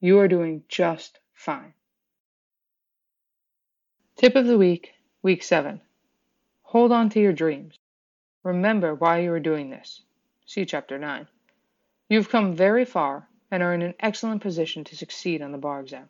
You 0.01 0.19
are 0.19 0.27
doing 0.27 0.63
just 0.69 1.19
fine. 1.33 1.73
Tip 4.17 4.35
of 4.35 4.45
the 4.45 4.57
week, 4.57 4.91
week 5.21 5.43
7. 5.43 5.81
Hold 6.61 6.93
on 6.93 7.09
to 7.09 7.19
your 7.19 7.33
dreams. 7.33 7.77
Remember 8.43 8.95
why 8.95 9.19
you 9.19 9.33
are 9.33 9.39
doing 9.39 9.69
this. 9.69 10.01
See 10.45 10.65
chapter 10.65 10.97
9. 10.97 11.27
You've 12.07 12.29
come 12.29 12.55
very 12.55 12.85
far 12.85 13.27
and 13.51 13.61
are 13.61 13.73
in 13.73 13.81
an 13.81 13.95
excellent 13.99 14.41
position 14.41 14.85
to 14.85 14.95
succeed 14.95 15.41
on 15.41 15.51
the 15.51 15.57
bar 15.57 15.81
exam. 15.81 16.07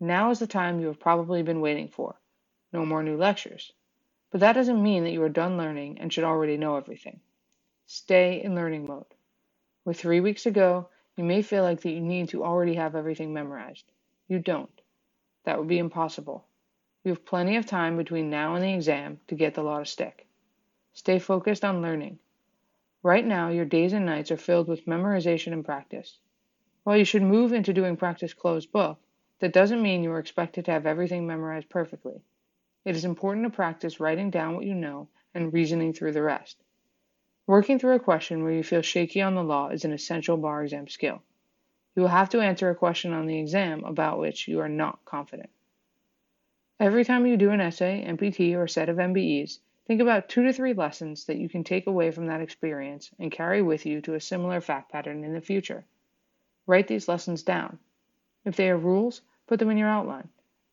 Now 0.00 0.30
is 0.30 0.38
the 0.38 0.46
time 0.46 0.80
you 0.80 0.86
have 0.86 0.98
probably 0.98 1.42
been 1.42 1.60
waiting 1.60 1.88
for. 1.88 2.16
No 2.72 2.86
more 2.86 3.02
new 3.02 3.18
lectures. 3.18 3.72
But 4.30 4.40
that 4.40 4.54
doesn't 4.54 4.82
mean 4.82 5.04
that 5.04 5.12
you 5.12 5.22
are 5.22 5.28
done 5.28 5.58
learning 5.58 5.98
and 6.00 6.10
should 6.10 6.24
already 6.24 6.56
know 6.56 6.76
everything. 6.76 7.20
Stay 7.86 8.42
in 8.42 8.54
learning 8.54 8.86
mode. 8.86 9.04
With 9.84 10.00
three 10.00 10.20
weeks 10.20 10.44
to 10.44 10.50
go, 10.50 10.88
you 11.16 11.24
may 11.24 11.42
feel 11.42 11.62
like 11.62 11.82
that 11.82 11.90
you 11.90 12.00
need 12.00 12.30
to 12.30 12.42
already 12.42 12.74
have 12.76 12.96
everything 12.96 13.34
memorized. 13.34 13.84
You 14.28 14.38
don't. 14.38 14.80
That 15.44 15.58
would 15.58 15.68
be 15.68 15.78
impossible. 15.78 16.46
You 17.04 17.10
have 17.10 17.26
plenty 17.26 17.56
of 17.56 17.66
time 17.66 17.98
between 17.98 18.30
now 18.30 18.54
and 18.54 18.64
the 18.64 18.72
exam 18.72 19.20
to 19.26 19.34
get 19.34 19.52
the 19.52 19.62
law 19.62 19.78
to 19.78 19.84
stick. 19.84 20.26
Stay 20.94 21.18
focused 21.18 21.62
on 21.62 21.82
learning. 21.82 22.18
Right 23.02 23.26
now, 23.26 23.50
your 23.50 23.66
days 23.66 23.92
and 23.92 24.06
nights 24.06 24.30
are 24.30 24.38
filled 24.38 24.68
with 24.68 24.86
memorization 24.86 25.52
and 25.52 25.62
practice. 25.62 26.18
While 26.82 26.96
you 26.96 27.04
should 27.04 27.22
move 27.22 27.52
into 27.52 27.74
doing 27.74 27.98
practice 27.98 28.32
closed 28.32 28.72
book, 28.72 28.98
that 29.40 29.52
doesn't 29.52 29.82
mean 29.82 30.02
you 30.02 30.12
are 30.12 30.18
expected 30.18 30.64
to 30.64 30.70
have 30.70 30.86
everything 30.86 31.26
memorized 31.26 31.68
perfectly. 31.68 32.22
It 32.86 32.96
is 32.96 33.04
important 33.04 33.44
to 33.44 33.50
practice 33.50 34.00
writing 34.00 34.30
down 34.30 34.54
what 34.54 34.64
you 34.64 34.74
know 34.74 35.08
and 35.34 35.52
reasoning 35.52 35.92
through 35.92 36.12
the 36.12 36.22
rest. 36.22 36.56
Working 37.46 37.78
through 37.78 37.96
a 37.96 38.00
question 38.00 38.42
where 38.42 38.52
you 38.52 38.62
feel 38.62 38.80
shaky 38.80 39.20
on 39.20 39.34
the 39.34 39.44
law 39.44 39.68
is 39.68 39.84
an 39.84 39.92
essential 39.92 40.38
bar 40.38 40.62
exam 40.62 40.88
skill. 40.88 41.20
You 41.94 42.00
will 42.00 42.08
have 42.08 42.30
to 42.30 42.40
answer 42.40 42.70
a 42.70 42.74
question 42.74 43.12
on 43.12 43.26
the 43.26 43.38
exam 43.38 43.84
about 43.84 44.18
which 44.18 44.48
you 44.48 44.60
are 44.60 44.70
not 44.70 45.04
confident. 45.04 45.50
Every 46.84 47.04
time 47.04 47.26
you 47.26 47.36
do 47.36 47.50
an 47.50 47.60
essay, 47.60 48.04
MPT, 48.06 48.56
or 48.56 48.68
set 48.68 48.88
of 48.88 48.98
MBEs, 48.98 49.58
think 49.86 50.00
about 50.00 50.28
two 50.28 50.42
to 50.44 50.52
three 50.52 50.74
lessons 50.74 51.24
that 51.24 51.38
you 51.38 51.48
can 51.48 51.64
take 51.64 51.86
away 51.86 52.10
from 52.10 52.26
that 52.26 52.40
experience 52.40 53.10
and 53.18 53.32
carry 53.32 53.62
with 53.62 53.86
you 53.86 54.00
to 54.02 54.14
a 54.14 54.20
similar 54.20 54.60
fact 54.60 54.92
pattern 54.92 55.24
in 55.24 55.32
the 55.32 55.40
future. 55.40 55.84
Write 56.66 56.86
these 56.86 57.08
lessons 57.08 57.42
down. 57.42 57.78
If 58.44 58.56
they 58.56 58.68
are 58.70 58.76
rules, 58.76 59.22
put 59.46 59.58
them 59.58 59.70
in 59.70 59.78
your 59.78 59.88
outline. 59.88 60.28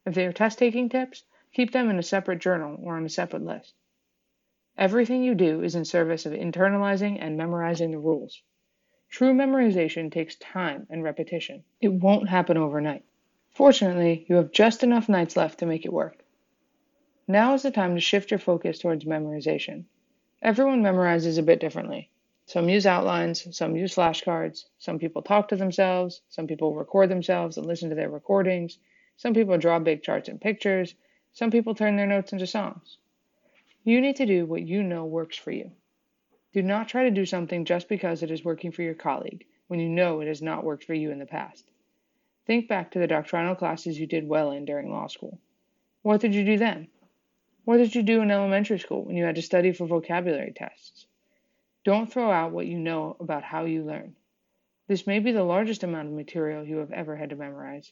If 0.05 0.13
they 0.13 0.25
are 0.25 0.33
test 0.33 0.59
taking 0.59 0.89
tips, 0.89 1.23
Keep 1.53 1.71
them 1.71 1.89
in 1.89 1.99
a 1.99 2.03
separate 2.03 2.39
journal 2.39 2.79
or 2.81 2.95
on 2.95 3.05
a 3.05 3.09
separate 3.09 3.43
list. 3.43 3.73
Everything 4.77 5.21
you 5.21 5.35
do 5.35 5.61
is 5.63 5.75
in 5.75 5.83
service 5.83 6.25
of 6.25 6.31
internalizing 6.31 7.17
and 7.19 7.35
memorizing 7.35 7.91
the 7.91 7.99
rules. 7.99 8.41
True 9.09 9.33
memorization 9.33 10.09
takes 10.09 10.37
time 10.37 10.87
and 10.89 11.03
repetition. 11.03 11.65
It 11.81 11.89
won't 11.89 12.29
happen 12.29 12.55
overnight. 12.55 13.03
Fortunately, 13.53 14.25
you 14.29 14.37
have 14.37 14.53
just 14.53 14.81
enough 14.81 15.09
nights 15.09 15.35
left 15.35 15.59
to 15.59 15.65
make 15.65 15.85
it 15.85 15.91
work. 15.91 16.23
Now 17.27 17.53
is 17.53 17.63
the 17.63 17.71
time 17.71 17.95
to 17.95 18.01
shift 18.01 18.31
your 18.31 18.39
focus 18.39 18.79
towards 18.79 19.05
memorization. 19.05 19.85
Everyone 20.41 20.81
memorizes 20.81 21.37
a 21.37 21.43
bit 21.43 21.59
differently. 21.59 22.09
Some 22.45 22.69
use 22.69 22.85
outlines, 22.85 23.55
some 23.55 23.75
use 23.75 23.95
flashcards, 23.95 24.65
some 24.77 24.99
people 24.99 25.21
talk 25.21 25.49
to 25.49 25.55
themselves, 25.55 26.21
some 26.29 26.47
people 26.47 26.75
record 26.75 27.09
themselves 27.09 27.57
and 27.57 27.65
listen 27.65 27.89
to 27.89 27.95
their 27.95 28.09
recordings, 28.09 28.79
some 29.17 29.33
people 29.33 29.57
draw 29.57 29.79
big 29.79 30.01
charts 30.01 30.29
and 30.29 30.41
pictures, 30.41 30.95
some 31.33 31.51
people 31.51 31.75
turn 31.75 31.95
their 31.95 32.07
notes 32.07 32.33
into 32.33 32.47
songs. 32.47 32.97
You 33.83 34.01
need 34.01 34.17
to 34.17 34.25
do 34.25 34.45
what 34.45 34.61
you 34.61 34.83
know 34.83 35.05
works 35.05 35.37
for 35.37 35.51
you. 35.51 35.71
Do 36.53 36.61
not 36.61 36.89
try 36.89 37.03
to 37.03 37.11
do 37.11 37.25
something 37.25 37.65
just 37.65 37.87
because 37.87 38.23
it 38.23 38.31
is 38.31 38.43
working 38.43 38.71
for 38.71 38.81
your 38.81 38.95
colleague 38.95 39.45
when 39.67 39.79
you 39.79 39.87
know 39.87 40.19
it 40.19 40.27
has 40.27 40.41
not 40.41 40.63
worked 40.63 40.83
for 40.83 40.93
you 40.93 41.11
in 41.11 41.19
the 41.19 41.25
past. 41.25 41.70
Think 42.47 42.67
back 42.67 42.91
to 42.91 42.99
the 42.99 43.07
doctrinal 43.07 43.55
classes 43.55 43.99
you 43.99 44.07
did 44.07 44.27
well 44.27 44.51
in 44.51 44.65
during 44.65 44.91
law 44.91 45.07
school. 45.07 45.39
What 46.01 46.21
did 46.21 46.33
you 46.33 46.43
do 46.43 46.57
then? 46.57 46.87
What 47.63 47.77
did 47.77 47.93
you 47.93 48.01
do 48.01 48.21
in 48.21 48.31
elementary 48.31 48.79
school 48.79 49.03
when 49.03 49.15
you 49.15 49.23
had 49.23 49.35
to 49.35 49.41
study 49.41 49.71
for 49.71 49.85
vocabulary 49.85 50.51
tests? 50.55 51.05
Don't 51.83 52.11
throw 52.11 52.31
out 52.31 52.51
what 52.51 52.65
you 52.65 52.79
know 52.79 53.15
about 53.19 53.43
how 53.43 53.65
you 53.65 53.83
learn. 53.83 54.15
This 54.87 55.05
may 55.05 55.19
be 55.19 55.31
the 55.31 55.43
largest 55.43 55.83
amount 55.83 56.07
of 56.07 56.13
material 56.15 56.65
you 56.65 56.77
have 56.77 56.91
ever 56.91 57.15
had 57.15 57.29
to 57.29 57.35
memorize, 57.35 57.91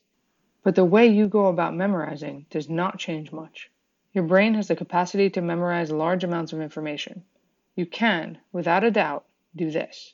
but 0.63 0.75
the 0.75 0.83
way 0.83 1.07
you 1.07 1.27
go 1.27 1.45
about 1.45 1.75
memorizing 1.75 2.45
does 2.49 2.69
not 2.69 2.99
change 2.99 3.31
much. 3.31 3.71
Your 4.11 4.23
brain 4.23 4.55
has 4.55 4.67
the 4.67 4.75
capacity 4.75 5.29
to 5.29 5.41
memorize 5.41 5.91
large 5.91 6.23
amounts 6.23 6.51
of 6.51 6.61
information. 6.61 7.23
You 7.75 7.85
can, 7.85 8.39
without 8.51 8.83
a 8.83 8.91
doubt, 8.91 9.25
do 9.55 9.69
this. 9.71 10.13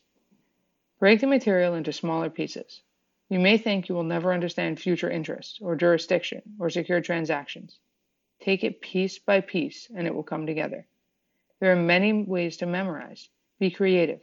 Break 0.99 1.21
the 1.21 1.27
material 1.27 1.73
into 1.73 1.93
smaller 1.93 2.29
pieces. 2.29 2.81
You 3.29 3.39
may 3.39 3.57
think 3.57 3.89
you 3.89 3.95
will 3.95 4.03
never 4.03 4.33
understand 4.33 4.79
future 4.79 5.09
interest, 5.09 5.59
or 5.61 5.75
jurisdiction, 5.75 6.41
or 6.59 6.69
secure 6.69 7.01
transactions. 7.01 7.79
Take 8.41 8.63
it 8.63 8.81
piece 8.81 9.17
by 9.17 9.41
piece, 9.41 9.89
and 9.95 10.05
it 10.05 10.13
will 10.13 10.23
come 10.23 10.45
together. 10.45 10.85
There 11.59 11.71
are 11.71 11.75
many 11.75 12.13
ways 12.13 12.57
to 12.57 12.65
memorize. 12.65 13.29
Be 13.59 13.71
creative. 13.71 14.21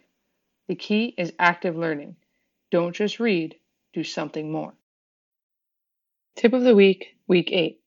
The 0.69 0.77
key 0.77 1.15
is 1.19 1.33
active 1.39 1.77
learning. 1.77 2.17
Don't 2.71 2.95
just 2.95 3.19
read, 3.19 3.57
do 3.93 4.05
something 4.05 4.53
more. 4.53 4.75
Tip 6.37 6.53
of 6.53 6.63
the 6.63 6.75
week, 6.75 7.17
week 7.27 7.51
8. 7.51 7.81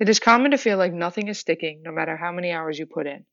It 0.00 0.08
is 0.08 0.18
common 0.18 0.50
to 0.50 0.58
feel 0.58 0.76
like 0.76 0.92
nothing 0.92 1.28
is 1.28 1.38
sticking 1.38 1.82
no 1.82 1.92
matter 1.92 2.16
how 2.16 2.32
many 2.32 2.50
hours 2.50 2.78
you 2.78 2.86
put 2.86 3.06
in. 3.06 3.24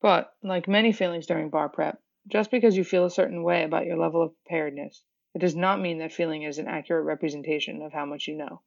But, 0.00 0.32
like 0.42 0.68
many 0.68 0.92
feelings 0.92 1.26
during 1.26 1.50
bar 1.50 1.68
prep, 1.68 2.00
just 2.28 2.50
because 2.50 2.76
you 2.76 2.84
feel 2.84 3.04
a 3.04 3.10
certain 3.10 3.42
way 3.42 3.64
about 3.64 3.86
your 3.86 3.98
level 3.98 4.22
of 4.22 4.34
preparedness, 4.44 5.02
it 5.34 5.38
does 5.38 5.56
not 5.56 5.80
mean 5.80 5.98
that 5.98 6.12
feeling 6.12 6.42
is 6.42 6.58
an 6.58 6.68
accurate 6.68 7.04
representation 7.04 7.80
of 7.82 7.92
how 7.92 8.04
much 8.04 8.28
you 8.28 8.34
know. 8.34 8.60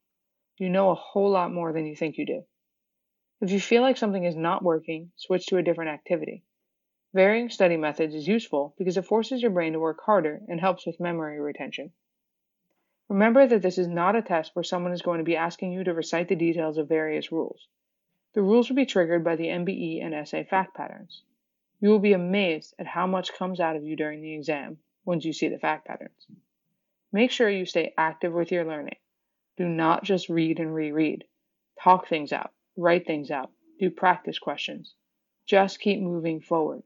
You 0.58 0.68
know 0.68 0.90
a 0.90 0.94
whole 0.94 1.30
lot 1.30 1.52
more 1.52 1.72
than 1.72 1.86
you 1.86 1.94
think 1.94 2.18
you 2.18 2.26
do. 2.26 2.44
If 3.40 3.50
you 3.50 3.60
feel 3.60 3.82
like 3.82 3.96
something 3.96 4.24
is 4.24 4.34
not 4.34 4.64
working, 4.64 5.12
switch 5.16 5.46
to 5.46 5.58
a 5.58 5.62
different 5.62 5.90
activity. 5.90 6.42
Varying 7.12 7.50
study 7.50 7.76
methods 7.76 8.14
is 8.14 8.26
useful 8.26 8.74
because 8.78 8.96
it 8.96 9.04
forces 9.04 9.42
your 9.42 9.50
brain 9.50 9.74
to 9.74 9.78
work 9.78 10.00
harder 10.00 10.42
and 10.48 10.60
helps 10.60 10.86
with 10.86 10.98
memory 10.98 11.38
retention. 11.38 11.92
Remember 13.08 13.46
that 13.46 13.62
this 13.62 13.78
is 13.78 13.86
not 13.86 14.16
a 14.16 14.22
test 14.22 14.56
where 14.56 14.64
someone 14.64 14.92
is 14.92 15.02
going 15.02 15.18
to 15.18 15.24
be 15.24 15.36
asking 15.36 15.72
you 15.72 15.84
to 15.84 15.94
recite 15.94 16.28
the 16.28 16.34
details 16.34 16.78
of 16.78 16.88
various 16.88 17.30
rules. 17.30 17.68
The 18.32 18.42
rules 18.42 18.68
will 18.68 18.76
be 18.76 18.86
triggered 18.86 19.22
by 19.22 19.36
the 19.36 19.46
MBE 19.46 20.04
and 20.04 20.12
essay 20.14 20.42
fact 20.42 20.74
patterns. 20.74 21.22
You 21.80 21.90
will 21.90 22.00
be 22.00 22.12
amazed 22.12 22.74
at 22.78 22.86
how 22.86 23.06
much 23.06 23.32
comes 23.34 23.60
out 23.60 23.76
of 23.76 23.84
you 23.84 23.94
during 23.94 24.20
the 24.20 24.34
exam 24.34 24.78
once 25.04 25.24
you 25.24 25.32
see 25.32 25.48
the 25.48 25.58
fact 25.58 25.86
patterns. 25.86 26.26
Make 27.16 27.30
sure 27.30 27.48
you 27.48 27.64
stay 27.64 27.94
active 27.96 28.34
with 28.34 28.52
your 28.52 28.66
learning. 28.66 28.98
Do 29.56 29.66
not 29.66 30.04
just 30.04 30.28
read 30.28 30.60
and 30.60 30.74
reread. 30.74 31.24
Talk 31.82 32.08
things 32.08 32.30
out, 32.30 32.50
write 32.76 33.06
things 33.06 33.30
out, 33.30 33.50
do 33.80 33.88
practice 33.88 34.38
questions. 34.38 34.94
Just 35.46 35.80
keep 35.80 35.98
moving 35.98 36.42
forward. 36.42 36.82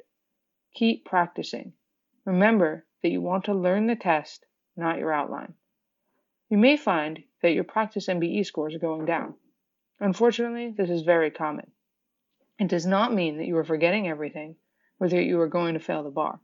Keep 0.73 1.05
practicing. 1.05 1.73
Remember 2.25 2.87
that 3.03 3.11
you 3.11 3.21
want 3.21 3.47
to 3.47 3.55
learn 3.55 3.88
the 3.88 3.97
test, 3.97 4.47
not 4.77 5.01
your 5.01 5.12
outline. 5.12 5.55
You 6.49 6.59
may 6.59 6.77
find 6.77 7.25
that 7.43 7.55
your 7.55 7.64
practice 7.64 8.07
MBE 8.07 8.47
scores 8.47 8.77
are 8.77 8.79
going 8.79 9.07
down. 9.07 9.35
Unfortunately, 9.99 10.73
this 10.77 10.90
is 10.90 11.03
very 11.03 11.33
common. 11.33 11.73
It 12.57 12.69
does 12.69 12.87
not 12.87 13.12
mean 13.12 13.38
that 13.38 13.47
you 13.47 13.57
are 13.57 13.64
forgetting 13.64 14.07
everything 14.07 14.55
or 15.01 15.09
that 15.09 15.25
you 15.25 15.40
are 15.40 15.49
going 15.49 15.75
to 15.75 15.81
fail 15.81 16.05
the 16.05 16.11
bar. 16.11 16.38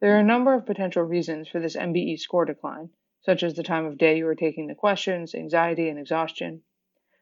There 0.00 0.16
are 0.16 0.20
a 0.20 0.24
number 0.24 0.54
of 0.54 0.64
potential 0.64 1.02
reasons 1.02 1.50
for 1.50 1.60
this 1.60 1.76
MBE 1.76 2.18
score 2.18 2.46
decline, 2.46 2.88
such 3.22 3.42
as 3.42 3.54
the 3.54 3.62
time 3.62 3.84
of 3.84 3.98
day 3.98 4.18
you 4.18 4.26
are 4.26 4.34
taking 4.34 4.66
the 4.66 4.74
questions, 4.74 5.34
anxiety, 5.34 5.88
and 5.88 5.98
exhaustion. 5.98 6.62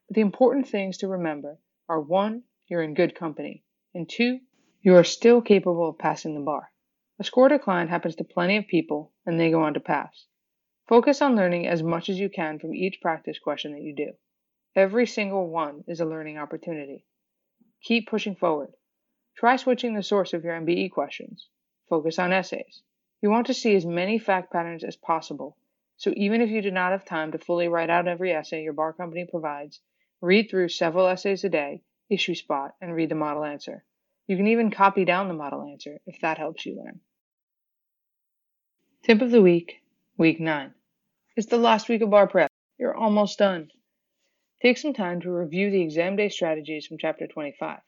But 0.08 0.14
the 0.14 0.20
important 0.20 0.68
things 0.68 0.98
to 0.98 1.08
remember 1.08 1.58
are 1.88 2.00
one, 2.00 2.44
you're 2.68 2.82
in 2.82 2.94
good 2.94 3.14
company, 3.14 3.64
and 3.94 4.08
two, 4.08 4.40
you 4.80 4.94
are 4.94 5.04
still 5.04 5.42
capable 5.42 5.88
of 5.88 5.98
passing 5.98 6.34
the 6.34 6.40
bar. 6.40 6.70
A 7.18 7.24
score 7.24 7.48
decline 7.48 7.88
happens 7.88 8.14
to 8.16 8.24
plenty 8.24 8.56
of 8.56 8.68
people, 8.68 9.12
and 9.26 9.38
they 9.38 9.50
go 9.50 9.62
on 9.62 9.74
to 9.74 9.80
pass. 9.80 10.26
Focus 10.86 11.20
on 11.20 11.34
learning 11.34 11.66
as 11.66 11.82
much 11.82 12.08
as 12.08 12.18
you 12.18 12.30
can 12.30 12.58
from 12.58 12.74
each 12.74 13.00
practice 13.02 13.38
question 13.38 13.72
that 13.72 13.82
you 13.82 13.94
do. 13.94 14.12
Every 14.76 15.06
single 15.06 15.48
one 15.48 15.82
is 15.88 16.00
a 16.00 16.06
learning 16.06 16.38
opportunity. 16.38 17.04
Keep 17.82 18.08
pushing 18.08 18.36
forward. 18.36 18.72
Try 19.36 19.56
switching 19.56 19.94
the 19.94 20.02
source 20.02 20.32
of 20.32 20.44
your 20.44 20.54
MBE 20.54 20.92
questions. 20.92 21.48
Focus 21.88 22.18
on 22.18 22.32
essays. 22.32 22.82
You 23.20 23.30
want 23.30 23.48
to 23.48 23.54
see 23.54 23.74
as 23.74 23.84
many 23.84 24.18
fact 24.18 24.52
patterns 24.52 24.84
as 24.84 24.96
possible, 24.96 25.56
so 25.98 26.12
even 26.16 26.40
if 26.40 26.48
you 26.48 26.62
do 26.62 26.70
not 26.70 26.92
have 26.92 27.04
time 27.04 27.32
to 27.32 27.38
fully 27.38 27.66
write 27.66 27.90
out 27.90 28.06
every 28.06 28.32
essay 28.32 28.62
your 28.62 28.72
bar 28.72 28.92
company 28.92 29.26
provides, 29.28 29.80
read 30.20 30.48
through 30.48 30.68
several 30.68 31.08
essays 31.08 31.42
a 31.42 31.48
day, 31.48 31.82
issue 32.08 32.36
spot, 32.36 32.76
and 32.80 32.94
read 32.94 33.08
the 33.08 33.16
model 33.16 33.44
answer. 33.44 33.84
You 34.28 34.36
can 34.36 34.46
even 34.46 34.70
copy 34.70 35.04
down 35.04 35.26
the 35.26 35.34
model 35.34 35.64
answer 35.64 35.98
if 36.06 36.20
that 36.20 36.38
helps 36.38 36.64
you 36.64 36.76
learn. 36.76 37.00
Tip 39.02 39.20
of 39.20 39.32
the 39.32 39.42
week, 39.42 39.82
week 40.16 40.38
9. 40.38 40.72
It's 41.36 41.48
the 41.48 41.58
last 41.58 41.88
week 41.88 42.00
of 42.02 42.10
bar 42.10 42.28
prep. 42.28 42.52
You're 42.78 42.94
almost 42.94 43.38
done. 43.38 43.72
Take 44.62 44.78
some 44.78 44.92
time 44.92 45.20
to 45.22 45.30
review 45.32 45.70
the 45.70 45.82
exam 45.82 46.14
day 46.14 46.28
strategies 46.28 46.86
from 46.86 46.98
chapter 46.98 47.26
25. 47.26 47.80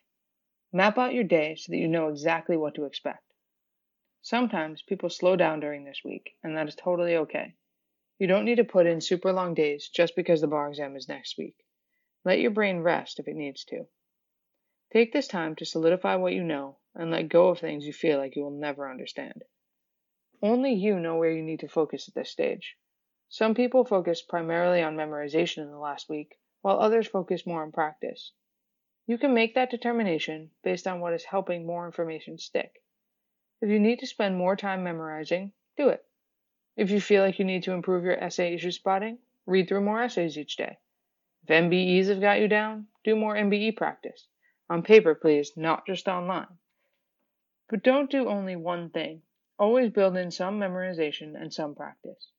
Map 0.73 0.99
out 0.99 1.15
your 1.15 1.25
day 1.25 1.55
so 1.55 1.71
that 1.71 1.79
you 1.79 1.87
know 1.87 2.09
exactly 2.09 2.57
what 2.57 2.75
to 2.75 2.87
expect. 2.87 3.23
Sometimes 4.21 4.83
people 4.83 5.11
slow 5.11 5.37
down 5.37 5.61
during 5.61 5.85
this 5.85 6.01
week, 6.05 6.35
and 6.43 6.57
that 6.57 6.67
is 6.67 6.75
totally 6.75 7.15
okay. 7.15 7.55
You 8.21 8.27
don't 8.27 8.45
need 8.45 8.57
to 8.57 8.65
put 8.65 8.87
in 8.87 9.01
super 9.01 9.33
long 9.33 9.55
days 9.55 9.89
just 9.89 10.15
because 10.15 10.43
the 10.43 10.47
bar 10.47 10.69
exam 10.69 10.95
is 10.95 11.09
next 11.09 11.39
week. 11.39 11.57
Let 12.23 12.39
your 12.39 12.51
brain 12.51 12.81
rest 12.81 13.19
if 13.19 13.27
it 13.27 13.35
needs 13.35 13.65
to. 13.65 13.87
Take 14.93 15.11
this 15.11 15.27
time 15.27 15.57
to 15.57 15.65
solidify 15.65 16.17
what 16.17 16.35
you 16.35 16.45
know 16.45 16.77
and 16.95 17.11
let 17.11 17.31
go 17.31 17.49
of 17.49 17.61
things 17.61 17.87
you 17.87 17.95
feel 17.95 18.19
like 18.19 18.37
you 18.37 18.43
will 18.43 18.51
never 18.51 18.91
understand. 18.91 19.43
Only 20.43 20.75
you 20.75 21.01
know 21.01 21.17
where 21.17 21.31
you 21.31 21.41
need 21.41 21.61
to 21.61 21.69
focus 21.69 22.09
at 22.09 22.15
this 22.15 22.31
stage. 22.31 22.77
Some 23.31 23.55
people 23.55 23.87
focus 23.87 24.21
primarily 24.21 24.83
on 24.83 24.97
memorization 24.97 25.63
in 25.63 25.71
the 25.71 25.79
last 25.79 26.11
week, 26.11 26.39
while 26.61 26.79
others 26.79 27.09
focus 27.09 27.47
more 27.47 27.63
on 27.63 27.73
practice. 27.73 28.33
You 29.07 29.17
can 29.17 29.33
make 29.33 29.55
that 29.55 29.71
determination 29.71 30.51
based 30.63 30.87
on 30.87 31.01
what 31.01 31.15
is 31.15 31.25
helping 31.25 31.65
more 31.65 31.87
information 31.87 32.37
stick. 32.37 32.83
If 33.63 33.71
you 33.71 33.81
need 33.81 34.01
to 34.01 34.07
spend 34.07 34.37
more 34.37 34.57
time 34.57 34.85
memorizing, 34.85 35.53
do 35.79 35.89
it. 35.89 36.05
If 36.77 36.91
you 36.91 37.01
feel 37.01 37.23
like 37.23 37.39
you 37.39 37.45
need 37.45 37.65
to 37.65 37.73
improve 37.73 38.05
your 38.05 38.23
essay 38.23 38.55
issue 38.55 38.71
spotting, 38.71 39.19
read 39.47 39.69
through 39.69 39.83
more 39.83 40.03
essays 40.03 40.39
each 40.39 40.57
day. 40.57 40.79
If 41.43 41.49
MBEs 41.49 42.09
have 42.09 42.21
got 42.21 42.41
you 42.41 42.49
down, 42.49 42.87
do 43.05 43.17
more 43.17 43.35
MBE 43.35 43.77
practice. 43.77 44.29
On 44.69 44.83
paper, 44.83 45.15
please, 45.15 45.57
not 45.57 45.87
just 45.87 46.07
online. 46.07 46.59
But 47.69 47.83
don't 47.83 48.11
do 48.11 48.29
only 48.29 48.57
one 48.57 48.91
thing. 48.91 49.23
Always 49.59 49.91
build 49.91 50.17
in 50.17 50.31
some 50.31 50.59
memorization 50.59 51.41
and 51.41 51.53
some 51.53 51.75
practice. 51.75 52.31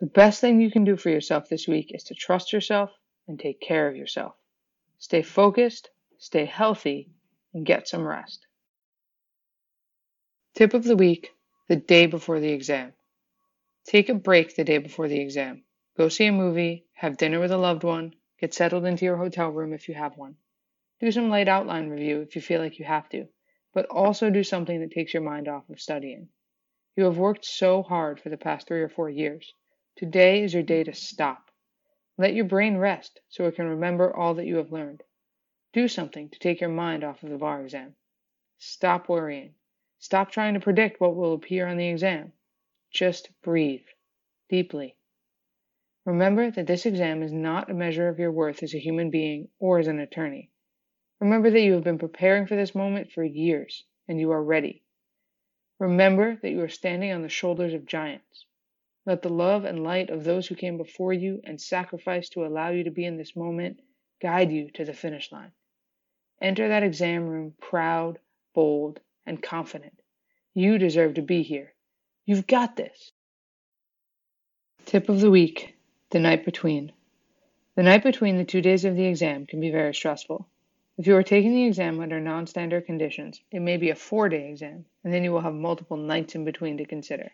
The 0.00 0.06
best 0.06 0.40
thing 0.40 0.60
you 0.60 0.70
can 0.70 0.84
do 0.84 0.96
for 0.96 1.10
yourself 1.10 1.48
this 1.48 1.66
week 1.66 1.94
is 1.94 2.04
to 2.04 2.14
trust 2.14 2.52
yourself 2.52 2.90
and 3.26 3.38
take 3.38 3.60
care 3.60 3.88
of 3.88 3.96
yourself. 3.96 4.34
Stay 4.98 5.22
focused, 5.22 5.90
stay 6.18 6.44
healthy, 6.44 7.10
and 7.54 7.66
get 7.66 7.88
some 7.88 8.06
rest. 8.06 8.46
Tip 10.54 10.74
of 10.74 10.84
the 10.84 10.96
week 10.96 11.30
the 11.68 11.76
day 11.76 12.06
before 12.06 12.40
the 12.40 12.52
exam. 12.52 12.92
Take 13.84 14.08
a 14.08 14.14
break 14.14 14.54
the 14.54 14.64
day 14.64 14.78
before 14.78 15.08
the 15.08 15.20
exam. 15.20 15.64
Go 15.96 16.08
see 16.08 16.26
a 16.26 16.32
movie, 16.32 16.86
have 16.94 17.16
dinner 17.16 17.40
with 17.40 17.50
a 17.50 17.56
loved 17.56 17.82
one, 17.82 18.14
get 18.38 18.54
settled 18.54 18.84
into 18.84 19.04
your 19.04 19.16
hotel 19.16 19.50
room 19.50 19.72
if 19.72 19.88
you 19.88 19.94
have 19.94 20.16
one. 20.16 20.36
Do 21.00 21.10
some 21.10 21.30
light 21.30 21.48
outline 21.48 21.88
review 21.88 22.20
if 22.20 22.36
you 22.36 22.42
feel 22.42 22.60
like 22.60 22.78
you 22.78 22.84
have 22.84 23.08
to, 23.08 23.28
but 23.72 23.86
also 23.86 24.30
do 24.30 24.44
something 24.44 24.80
that 24.80 24.90
takes 24.90 25.14
your 25.14 25.22
mind 25.22 25.48
off 25.48 25.68
of 25.70 25.80
studying. 25.80 26.28
You 26.94 27.04
have 27.04 27.18
worked 27.18 27.44
so 27.44 27.82
hard 27.82 28.20
for 28.20 28.28
the 28.28 28.36
past 28.36 28.66
three 28.66 28.82
or 28.82 28.88
four 28.88 29.08
years. 29.08 29.54
Today 29.96 30.42
is 30.42 30.52
your 30.52 30.62
day 30.62 30.84
to 30.84 30.92
stop. 30.92 31.50
Let 32.18 32.34
your 32.34 32.44
brain 32.44 32.76
rest 32.76 33.20
so 33.28 33.46
it 33.46 33.56
can 33.56 33.66
remember 33.66 34.14
all 34.14 34.34
that 34.34 34.46
you 34.46 34.56
have 34.56 34.72
learned. 34.72 35.02
Do 35.72 35.88
something 35.88 36.28
to 36.28 36.38
take 36.38 36.60
your 36.60 36.70
mind 36.70 37.02
off 37.02 37.22
of 37.22 37.30
the 37.30 37.38
bar 37.38 37.62
exam. 37.62 37.94
Stop 38.58 39.08
worrying. 39.08 39.54
Stop 39.98 40.30
trying 40.30 40.54
to 40.54 40.60
predict 40.60 41.00
what 41.00 41.16
will 41.16 41.34
appear 41.34 41.66
on 41.66 41.76
the 41.76 41.88
exam. 41.88 42.32
Just 42.90 43.30
breathe 43.42 43.86
deeply. 44.48 44.96
Remember 46.04 46.50
that 46.50 46.66
this 46.66 46.86
exam 46.86 47.22
is 47.22 47.32
not 47.32 47.70
a 47.70 47.74
measure 47.74 48.08
of 48.08 48.18
your 48.18 48.32
worth 48.32 48.62
as 48.62 48.74
a 48.74 48.78
human 48.78 49.10
being 49.10 49.48
or 49.58 49.78
as 49.78 49.86
an 49.86 50.00
attorney. 50.00 50.50
Remember 51.20 51.50
that 51.50 51.60
you 51.60 51.74
have 51.74 51.84
been 51.84 51.98
preparing 51.98 52.46
for 52.46 52.56
this 52.56 52.74
moment 52.74 53.12
for 53.12 53.22
years 53.22 53.84
and 54.08 54.18
you 54.18 54.32
are 54.32 54.42
ready. 54.42 54.82
Remember 55.78 56.36
that 56.36 56.50
you 56.50 56.60
are 56.62 56.68
standing 56.68 57.12
on 57.12 57.22
the 57.22 57.28
shoulders 57.28 57.74
of 57.74 57.86
giants. 57.86 58.46
Let 59.06 59.22
the 59.22 59.28
love 59.28 59.64
and 59.64 59.84
light 59.84 60.10
of 60.10 60.24
those 60.24 60.46
who 60.46 60.54
came 60.54 60.76
before 60.76 61.12
you 61.12 61.40
and 61.44 61.60
sacrificed 61.60 62.32
to 62.32 62.44
allow 62.44 62.70
you 62.70 62.84
to 62.84 62.90
be 62.90 63.04
in 63.04 63.16
this 63.16 63.36
moment 63.36 63.80
guide 64.20 64.50
you 64.50 64.70
to 64.72 64.84
the 64.84 64.94
finish 64.94 65.30
line. 65.30 65.52
Enter 66.40 66.68
that 66.68 66.82
exam 66.82 67.26
room 67.26 67.54
proud, 67.60 68.18
bold, 68.54 69.00
and 69.26 69.42
confident. 69.42 70.00
You 70.54 70.78
deserve 70.78 71.14
to 71.14 71.22
be 71.22 71.42
here. 71.42 71.74
You've 72.26 72.46
got 72.46 72.76
this. 72.76 73.12
Tip 74.86 75.08
of 75.08 75.20
the 75.20 75.30
week 75.30 75.76
the 76.10 76.20
night 76.20 76.44
between. 76.44 76.92
The 77.76 77.82
night 77.82 78.02
between 78.02 78.36
the 78.36 78.44
two 78.44 78.60
days 78.60 78.84
of 78.84 78.96
the 78.96 79.06
exam 79.06 79.46
can 79.46 79.60
be 79.60 79.70
very 79.70 79.94
stressful. 79.94 80.48
If 80.98 81.06
you 81.06 81.16
are 81.16 81.22
taking 81.22 81.54
the 81.54 81.64
exam 81.64 81.98
under 82.00 82.20
non 82.20 82.46
standard 82.46 82.84
conditions, 82.84 83.40
it 83.50 83.60
may 83.60 83.78
be 83.78 83.90
a 83.90 83.94
four 83.94 84.28
day 84.28 84.50
exam, 84.50 84.84
and 85.02 85.12
then 85.12 85.24
you 85.24 85.32
will 85.32 85.40
have 85.40 85.54
multiple 85.54 85.96
nights 85.96 86.34
in 86.34 86.44
between 86.44 86.76
to 86.78 86.84
consider. 86.84 87.32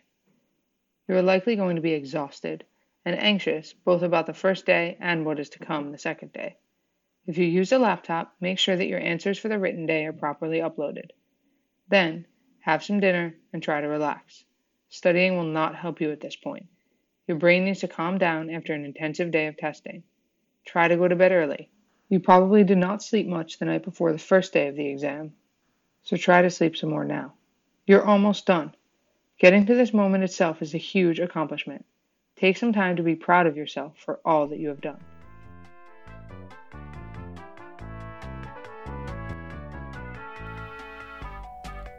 You 1.07 1.15
are 1.15 1.21
likely 1.21 1.55
going 1.55 1.75
to 1.75 1.81
be 1.81 1.93
exhausted 1.93 2.63
and 3.03 3.19
anxious 3.19 3.73
both 3.73 4.03
about 4.03 4.25
the 4.25 4.33
first 4.33 4.65
day 4.65 4.97
and 4.99 5.25
what 5.25 5.39
is 5.39 5.49
to 5.49 5.59
come 5.59 5.91
the 5.91 5.97
second 5.97 6.31
day. 6.33 6.55
If 7.25 7.37
you 7.37 7.45
use 7.45 7.73
a 7.73 7.77
laptop, 7.77 8.35
make 8.39 8.57
sure 8.57 8.77
that 8.77 8.87
your 8.87 8.99
answers 8.99 9.37
for 9.37 9.49
the 9.49 9.59
written 9.59 9.85
day 9.85 10.05
are 10.05 10.13
properly 10.13 10.59
uploaded. 10.59 11.09
Then, 11.89 12.25
have 12.61 12.83
some 12.83 12.99
dinner 13.01 13.35
and 13.51 13.61
try 13.61 13.81
to 13.81 13.87
relax. 13.87 14.45
Studying 14.89 15.35
will 15.35 15.43
not 15.43 15.75
help 15.75 15.99
you 15.99 16.11
at 16.11 16.21
this 16.21 16.35
point. 16.35 16.65
Your 17.27 17.37
brain 17.37 17.65
needs 17.65 17.81
to 17.81 17.87
calm 17.87 18.17
down 18.17 18.49
after 18.49 18.73
an 18.73 18.85
intensive 18.85 19.31
day 19.31 19.47
of 19.47 19.57
testing. 19.57 20.03
Try 20.65 20.87
to 20.87 20.95
go 20.95 21.07
to 21.07 21.15
bed 21.15 21.31
early. 21.31 21.69
You 22.09 22.21
probably 22.21 22.63
did 22.63 22.77
not 22.77 23.03
sleep 23.03 23.27
much 23.27 23.59
the 23.59 23.65
night 23.65 23.83
before 23.83 24.13
the 24.13 24.17
first 24.17 24.53
day 24.53 24.67
of 24.67 24.75
the 24.75 24.87
exam, 24.87 25.33
so 26.03 26.15
try 26.15 26.41
to 26.41 26.49
sleep 26.49 26.77
some 26.77 26.89
more 26.89 27.03
now. 27.03 27.33
You're 27.85 28.05
almost 28.05 28.45
done. 28.45 28.73
Getting 29.39 29.65
to 29.65 29.75
this 29.75 29.93
moment 29.93 30.23
itself 30.23 30.61
is 30.61 30.73
a 30.73 30.77
huge 30.77 31.19
accomplishment. 31.19 31.85
Take 32.37 32.55
some 32.55 32.71
time 32.71 32.95
to 32.95 33.03
be 33.03 33.15
proud 33.15 33.45
of 33.45 33.57
yourself 33.57 33.97
for 33.97 34.19
all 34.23 34.47
that 34.47 34.59
you 34.59 34.69
have 34.69 34.81
done. 34.81 34.99